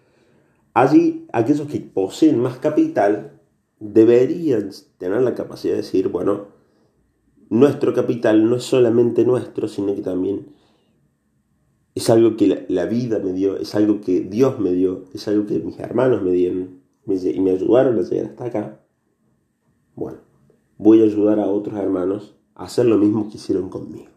allí 0.72 1.21
aquellos 1.32 1.66
que 1.66 1.80
poseen 1.80 2.38
más 2.38 2.58
capital 2.58 3.40
deberían 3.80 4.70
tener 4.98 5.22
la 5.22 5.34
capacidad 5.34 5.74
de 5.74 5.82
decir, 5.82 6.08
bueno, 6.08 6.46
nuestro 7.48 7.92
capital 7.92 8.48
no 8.48 8.56
es 8.56 8.64
solamente 8.64 9.24
nuestro, 9.24 9.66
sino 9.66 9.94
que 9.94 10.02
también 10.02 10.46
es 11.94 12.08
algo 12.08 12.36
que 12.36 12.64
la, 12.68 12.86
vida 12.86 13.18
me 13.18 13.32
dio, 13.32 13.56
es 13.56 13.74
algo 13.74 14.00
que 14.00 14.20
Dios 14.20 14.58
me 14.58 14.72
dio, 14.72 15.04
es 15.12 15.26
algo 15.28 15.46
que 15.46 15.58
mis 15.58 15.78
hermanos 15.78 16.22
me 16.22 16.32
dieron 16.32 16.80
y 17.06 17.40
me 17.40 17.50
ayudaron 17.50 17.98
a 17.98 18.02
llegar 18.02 18.26
hasta 18.26 18.44
acá. 18.44 18.80
Bueno, 19.94 20.18
voy 20.78 21.00
a 21.02 21.04
ayudar 21.04 21.40
a 21.40 21.46
otros 21.46 21.76
hermanos 21.76 22.34
a 22.54 22.64
hacer 22.64 22.86
lo 22.86 22.96
mismo 22.96 23.28
que 23.28 23.36
hicieron 23.36 23.68
conmigo. 23.68 24.10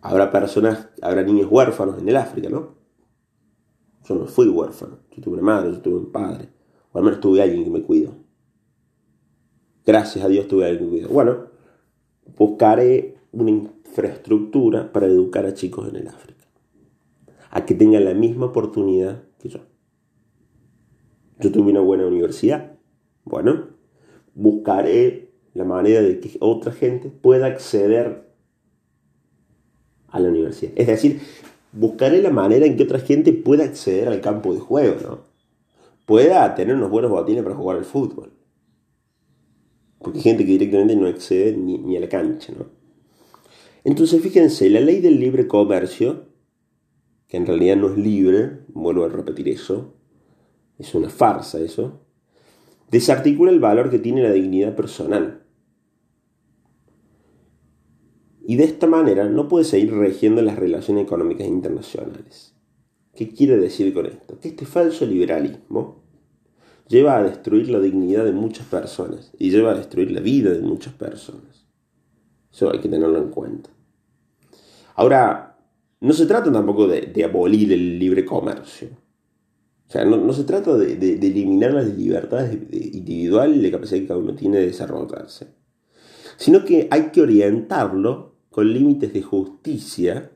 Habrá 0.00 0.30
personas, 0.30 0.88
habrá 1.00 1.22
niños 1.22 1.48
huérfanos 1.50 1.98
en 1.98 2.08
el 2.08 2.16
África, 2.16 2.48
¿no? 2.48 2.83
Yo 4.04 4.14
no 4.14 4.26
fui 4.26 4.48
huérfano, 4.48 4.98
yo 5.10 5.22
tuve 5.22 5.34
una 5.34 5.42
madre, 5.42 5.72
yo 5.72 5.80
tuve 5.80 5.96
un 5.96 6.12
padre, 6.12 6.48
o 6.92 6.98
al 6.98 7.04
menos 7.04 7.20
tuve 7.20 7.40
alguien 7.42 7.64
que 7.64 7.70
me 7.70 7.82
cuidó. 7.82 8.14
Gracias 9.86 10.24
a 10.24 10.28
Dios 10.28 10.46
tuve 10.48 10.66
algún 10.66 10.92
video. 10.92 11.08
Bueno, 11.08 11.46
buscaré 12.36 13.16
una 13.32 13.50
infraestructura 13.50 14.92
para 14.92 15.06
educar 15.06 15.46
a 15.46 15.54
chicos 15.54 15.88
en 15.88 15.96
el 15.96 16.08
África. 16.08 16.44
A 17.50 17.64
que 17.66 17.74
tengan 17.74 18.04
la 18.04 18.14
misma 18.14 18.46
oportunidad 18.46 19.22
que 19.38 19.48
yo. 19.48 19.60
Yo 21.40 21.52
tuve 21.52 21.70
una 21.70 21.80
buena 21.80 22.06
universidad. 22.06 22.78
Bueno, 23.24 23.68
buscaré 24.34 25.32
la 25.52 25.64
manera 25.64 26.02
de 26.02 26.20
que 26.20 26.36
otra 26.40 26.72
gente 26.72 27.10
pueda 27.10 27.46
acceder 27.46 28.28
a 30.08 30.20
la 30.20 30.28
universidad. 30.28 30.72
Es 30.76 30.86
decir, 30.86 31.20
buscaré 31.74 32.22
la 32.22 32.30
manera 32.30 32.66
en 32.66 32.76
que 32.76 32.84
otra 32.84 33.00
gente 33.00 33.32
pueda 33.32 33.64
acceder 33.64 34.08
al 34.08 34.20
campo 34.20 34.54
de 34.54 34.60
juego, 34.60 34.96
¿no? 35.02 35.34
Pueda 36.06 36.54
tener 36.54 36.76
unos 36.76 36.90
buenos 36.90 37.10
botines 37.10 37.42
para 37.42 37.56
jugar 37.56 37.78
al 37.78 37.84
fútbol. 37.84 38.32
Porque 39.98 40.18
hay 40.18 40.22
gente 40.22 40.44
que 40.44 40.52
directamente 40.52 40.96
no 40.96 41.06
accede 41.06 41.56
ni, 41.56 41.96
a 41.96 42.00
la 42.00 42.08
cancha, 42.08 42.52
¿no? 42.56 42.66
Entonces, 43.84 44.22
fíjense, 44.22 44.70
la 44.70 44.80
ley 44.80 45.00
del 45.00 45.18
libre 45.18 45.46
comercio, 45.46 46.26
que 47.26 47.36
en 47.36 47.46
realidad 47.46 47.76
no 47.76 47.90
es 47.90 47.98
libre, 47.98 48.60
vuelvo 48.68 49.04
a 49.04 49.08
repetir 49.08 49.48
eso, 49.48 49.94
es 50.78 50.94
una 50.94 51.10
farsa 51.10 51.60
eso, 51.60 52.00
desarticula 52.90 53.50
el 53.50 53.60
valor 53.60 53.90
que 53.90 53.98
tiene 53.98 54.22
la 54.22 54.32
dignidad 54.32 54.74
personal. 54.74 55.43
Y 58.46 58.56
de 58.56 58.64
esta 58.64 58.86
manera 58.86 59.28
no 59.28 59.48
puede 59.48 59.64
seguir 59.64 59.94
regiendo 59.94 60.42
las 60.42 60.56
relaciones 60.56 61.04
económicas 61.04 61.46
internacionales. 61.46 62.54
¿Qué 63.14 63.30
quiere 63.30 63.56
decir 63.56 63.94
con 63.94 64.06
esto? 64.06 64.38
Que 64.38 64.48
este 64.48 64.66
falso 64.66 65.06
liberalismo 65.06 66.02
lleva 66.88 67.16
a 67.16 67.22
destruir 67.22 67.70
la 67.70 67.80
dignidad 67.80 68.24
de 68.24 68.32
muchas 68.32 68.66
personas 68.66 69.32
y 69.38 69.50
lleva 69.50 69.72
a 69.72 69.76
destruir 69.76 70.10
la 70.10 70.20
vida 70.20 70.50
de 70.50 70.60
muchas 70.60 70.92
personas. 70.92 71.66
Eso 72.52 72.70
hay 72.70 72.80
que 72.80 72.88
tenerlo 72.88 73.18
en 73.18 73.30
cuenta. 73.30 73.70
Ahora, 74.96 75.58
no 76.00 76.12
se 76.12 76.26
trata 76.26 76.52
tampoco 76.52 76.86
de, 76.86 77.24
abolir 77.24 77.72
el 77.72 77.98
libre 77.98 78.24
comercio. 78.24 78.88
sea, 79.88 80.04
no, 80.04 80.32
se 80.32 80.44
trata 80.44 80.76
de, 80.76 80.92
eliminar 81.14 81.72
las 81.72 81.86
libertades 81.96 82.52
individuales 82.70 83.56
y 83.56 83.62
la 83.62 83.70
capacidad 83.70 84.00
que 84.00 84.06
cada 84.06 84.20
uno 84.20 84.34
tiene 84.34 84.58
de 84.58 84.66
desarrollarse, 84.66 85.48
sino 86.36 86.64
que 86.64 86.88
hay 86.90 87.10
que 87.10 87.22
orientarlo 87.22 88.33
con 88.54 88.72
límites 88.72 89.12
de 89.12 89.20
justicia, 89.20 90.30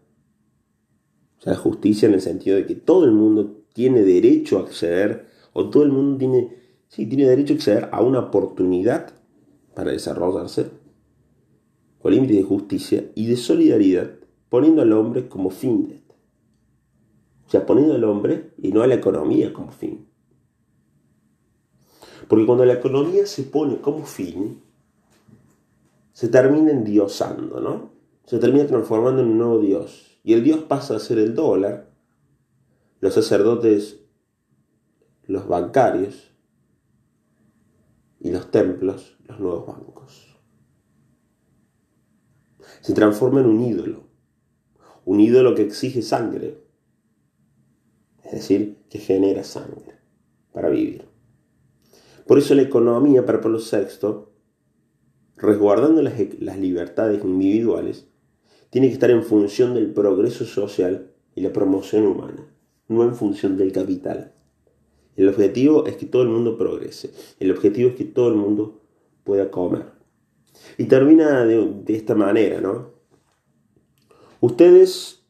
o 1.39 1.41
sea, 1.41 1.55
justicia 1.55 2.09
en 2.09 2.15
el 2.15 2.21
sentido 2.21 2.57
de 2.57 2.67
que 2.67 2.75
todo 2.75 3.05
el 3.05 3.13
mundo 3.13 3.63
tiene 3.73 4.03
derecho 4.03 4.59
a 4.59 4.63
acceder, 4.63 5.29
o 5.53 5.71
todo 5.71 5.85
el 5.85 5.93
mundo 5.93 6.19
tiene, 6.19 6.53
sí, 6.89 7.07
tiene 7.07 7.29
derecho 7.29 7.53
a 7.53 7.57
acceder 7.57 7.89
a 7.93 8.03
una 8.03 8.19
oportunidad 8.19 9.13
para 9.73 9.93
desarrollarse, 9.93 10.69
con 12.03 12.13
límites 12.13 12.39
de 12.39 12.43
justicia 12.43 13.05
y 13.15 13.27
de 13.29 13.37
solidaridad, 13.37 14.11
poniendo 14.49 14.83
al 14.83 14.93
hombre 14.95 15.29
como 15.29 15.51
fin. 15.51 16.03
O 17.47 17.51
sea, 17.51 17.67
poniendo 17.67 17.95
al 17.95 18.03
hombre 18.03 18.51
y 18.61 18.73
no 18.73 18.83
a 18.83 18.89
la 18.89 18.97
economía 18.97 19.53
como 19.53 19.71
fin. 19.71 20.09
Porque 22.27 22.47
cuando 22.47 22.65
la 22.65 22.73
economía 22.73 23.27
se 23.27 23.45
pone 23.45 23.81
como 23.81 24.05
fin, 24.05 24.61
se 26.13 26.27
termina 26.27 26.73
endiosando, 26.73 27.61
¿no? 27.61 27.98
Se 28.29 28.39
termina 28.39 28.67
transformando 28.67 29.23
en 29.23 29.29
un 29.29 29.39
nuevo 29.39 29.59
Dios. 29.59 30.21
Y 30.23 30.35
el 30.35 30.45
Dios 30.45 30.59
pasa 30.65 30.95
a 30.95 30.99
ser 30.99 31.19
el 31.19 31.35
dólar, 31.35 31.91
los 33.01 33.15
sacerdotes, 33.15 34.01
los 35.25 35.49
bancarios 35.49 36.31
y 38.21 38.31
los 38.31 38.51
templos, 38.51 39.17
los 39.27 39.41
nuevos 39.41 39.67
bancos. 39.67 40.39
Se 42.83 42.93
transforma 42.93 43.41
en 43.41 43.47
un 43.47 43.63
ídolo, 43.63 44.09
un 45.07 45.21
ídolo 45.21 45.55
que 45.55 45.63
exige 45.63 46.03
sangre, 46.03 46.63
es 48.25 48.33
decir, 48.33 48.85
que 48.91 48.99
genera 48.99 49.43
sangre 49.43 50.01
para 50.53 50.69
vivir. 50.69 51.09
Por 52.27 52.37
eso 52.37 52.55
la 52.55 52.61
economía 52.61 53.25
para 53.25 53.41
Pablo 53.41 53.59
VI, 53.59 54.27
resguardando 55.39 56.03
las, 56.03 56.13
las 56.41 56.59
libertades 56.59 57.25
individuales, 57.25 58.05
tiene 58.71 58.89
que 58.89 58.95
estar 58.95 59.11
en 59.11 59.23
función 59.23 59.75
del 59.75 59.93
progreso 59.93 60.45
social 60.45 61.11
y 61.35 61.41
la 61.41 61.53
promoción 61.53 62.07
humana, 62.07 62.47
no 62.89 63.05
en 63.05 63.15
función 63.15 63.57
del 63.57 63.73
capital. 63.73 64.33
El 65.17 65.29
objetivo 65.29 65.87
es 65.87 65.97
que 65.97 66.07
todo 66.07 66.23
el 66.23 66.29
mundo 66.29 66.57
progrese, 66.57 67.11
el 67.41 67.51
objetivo 67.51 67.91
es 67.91 67.97
que 67.97 68.05
todo 68.05 68.29
el 68.29 68.35
mundo 68.35 68.81
pueda 69.25 69.51
comer. 69.51 69.87
Y 70.77 70.85
termina 70.85 71.45
de, 71.45 71.83
esta 71.89 72.15
manera, 72.15 72.61
¿no? 72.61 72.91
Ustedes, 74.41 75.25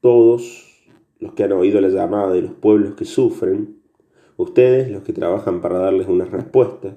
todos, 0.00 0.64
los 1.18 1.32
que 1.32 1.44
han 1.44 1.52
oído 1.52 1.80
la 1.80 1.88
llamada 1.88 2.32
de 2.32 2.42
los 2.42 2.52
pueblos 2.52 2.94
que 2.94 3.04
sufren, 3.04 3.80
ustedes 4.36 4.90
los 4.90 5.02
que 5.02 5.12
trabajan 5.12 5.60
para 5.60 5.78
darles 5.78 6.08
una 6.08 6.24
respuesta, 6.24 6.96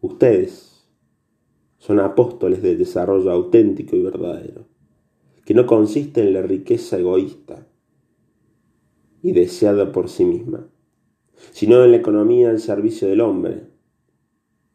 ustedes 0.00 0.71
son 1.82 1.98
apóstoles 1.98 2.62
del 2.62 2.78
desarrollo 2.78 3.32
auténtico 3.32 3.96
y 3.96 4.02
verdadero, 4.02 4.66
que 5.44 5.52
no 5.52 5.66
consiste 5.66 6.20
en 6.20 6.32
la 6.32 6.40
riqueza 6.40 6.96
egoísta 6.96 7.66
y 9.20 9.32
deseada 9.32 9.90
por 9.90 10.08
sí 10.08 10.24
misma, 10.24 10.68
sino 11.50 11.82
en 11.82 11.90
la 11.90 11.96
economía 11.96 12.50
al 12.50 12.60
servicio 12.60 13.08
del 13.08 13.20
hombre, 13.20 13.64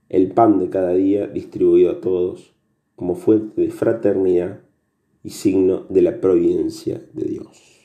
el 0.10 0.34
pan 0.34 0.60
de 0.60 0.70
cada 0.70 0.96
día 0.96 1.28
distribuido 1.28 1.92
a 1.92 2.02
todos 2.02 2.54
como 2.98 3.16
fuente 3.16 3.62
de 3.62 3.72
fraternidad 3.72 4.60
y 5.24 5.30
signo 5.30 5.86
de 5.88 6.02
la 6.02 6.20
providencia 6.20 7.02
de 7.14 7.24
Dios. 7.24 7.78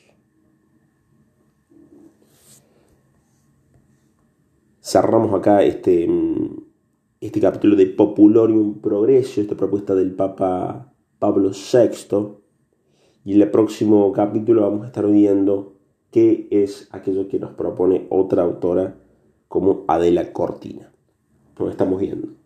cerramos 4.83 5.33
acá 5.33 5.63
este, 5.63 6.07
mm, 6.09 6.62
este 7.27 7.39
capítulo 7.39 7.77
de 7.77 7.85
Populorium 7.85 8.81
Progreso, 8.81 9.39
esta 9.39 9.55
propuesta 9.55 9.95
del 9.95 10.13
Papa 10.13 10.93
Pablo 11.19 11.51
VI. 11.51 12.17
Y 13.23 13.35
en 13.35 13.41
el 13.41 13.49
próximo 13.49 14.11
capítulo 14.11 14.63
vamos 14.63 14.83
a 14.83 14.87
estar 14.87 15.07
viendo 15.07 15.77
qué 16.11 16.49
es 16.51 16.89
aquello 16.91 17.29
que 17.29 17.39
nos 17.39 17.53
propone 17.53 18.07
otra 18.09 18.43
autora 18.43 18.97
como 19.47 19.85
Adela 19.87 20.33
Cortina. 20.33 20.91
Nos 21.57 21.71
estamos 21.71 22.01
viendo. 22.01 22.42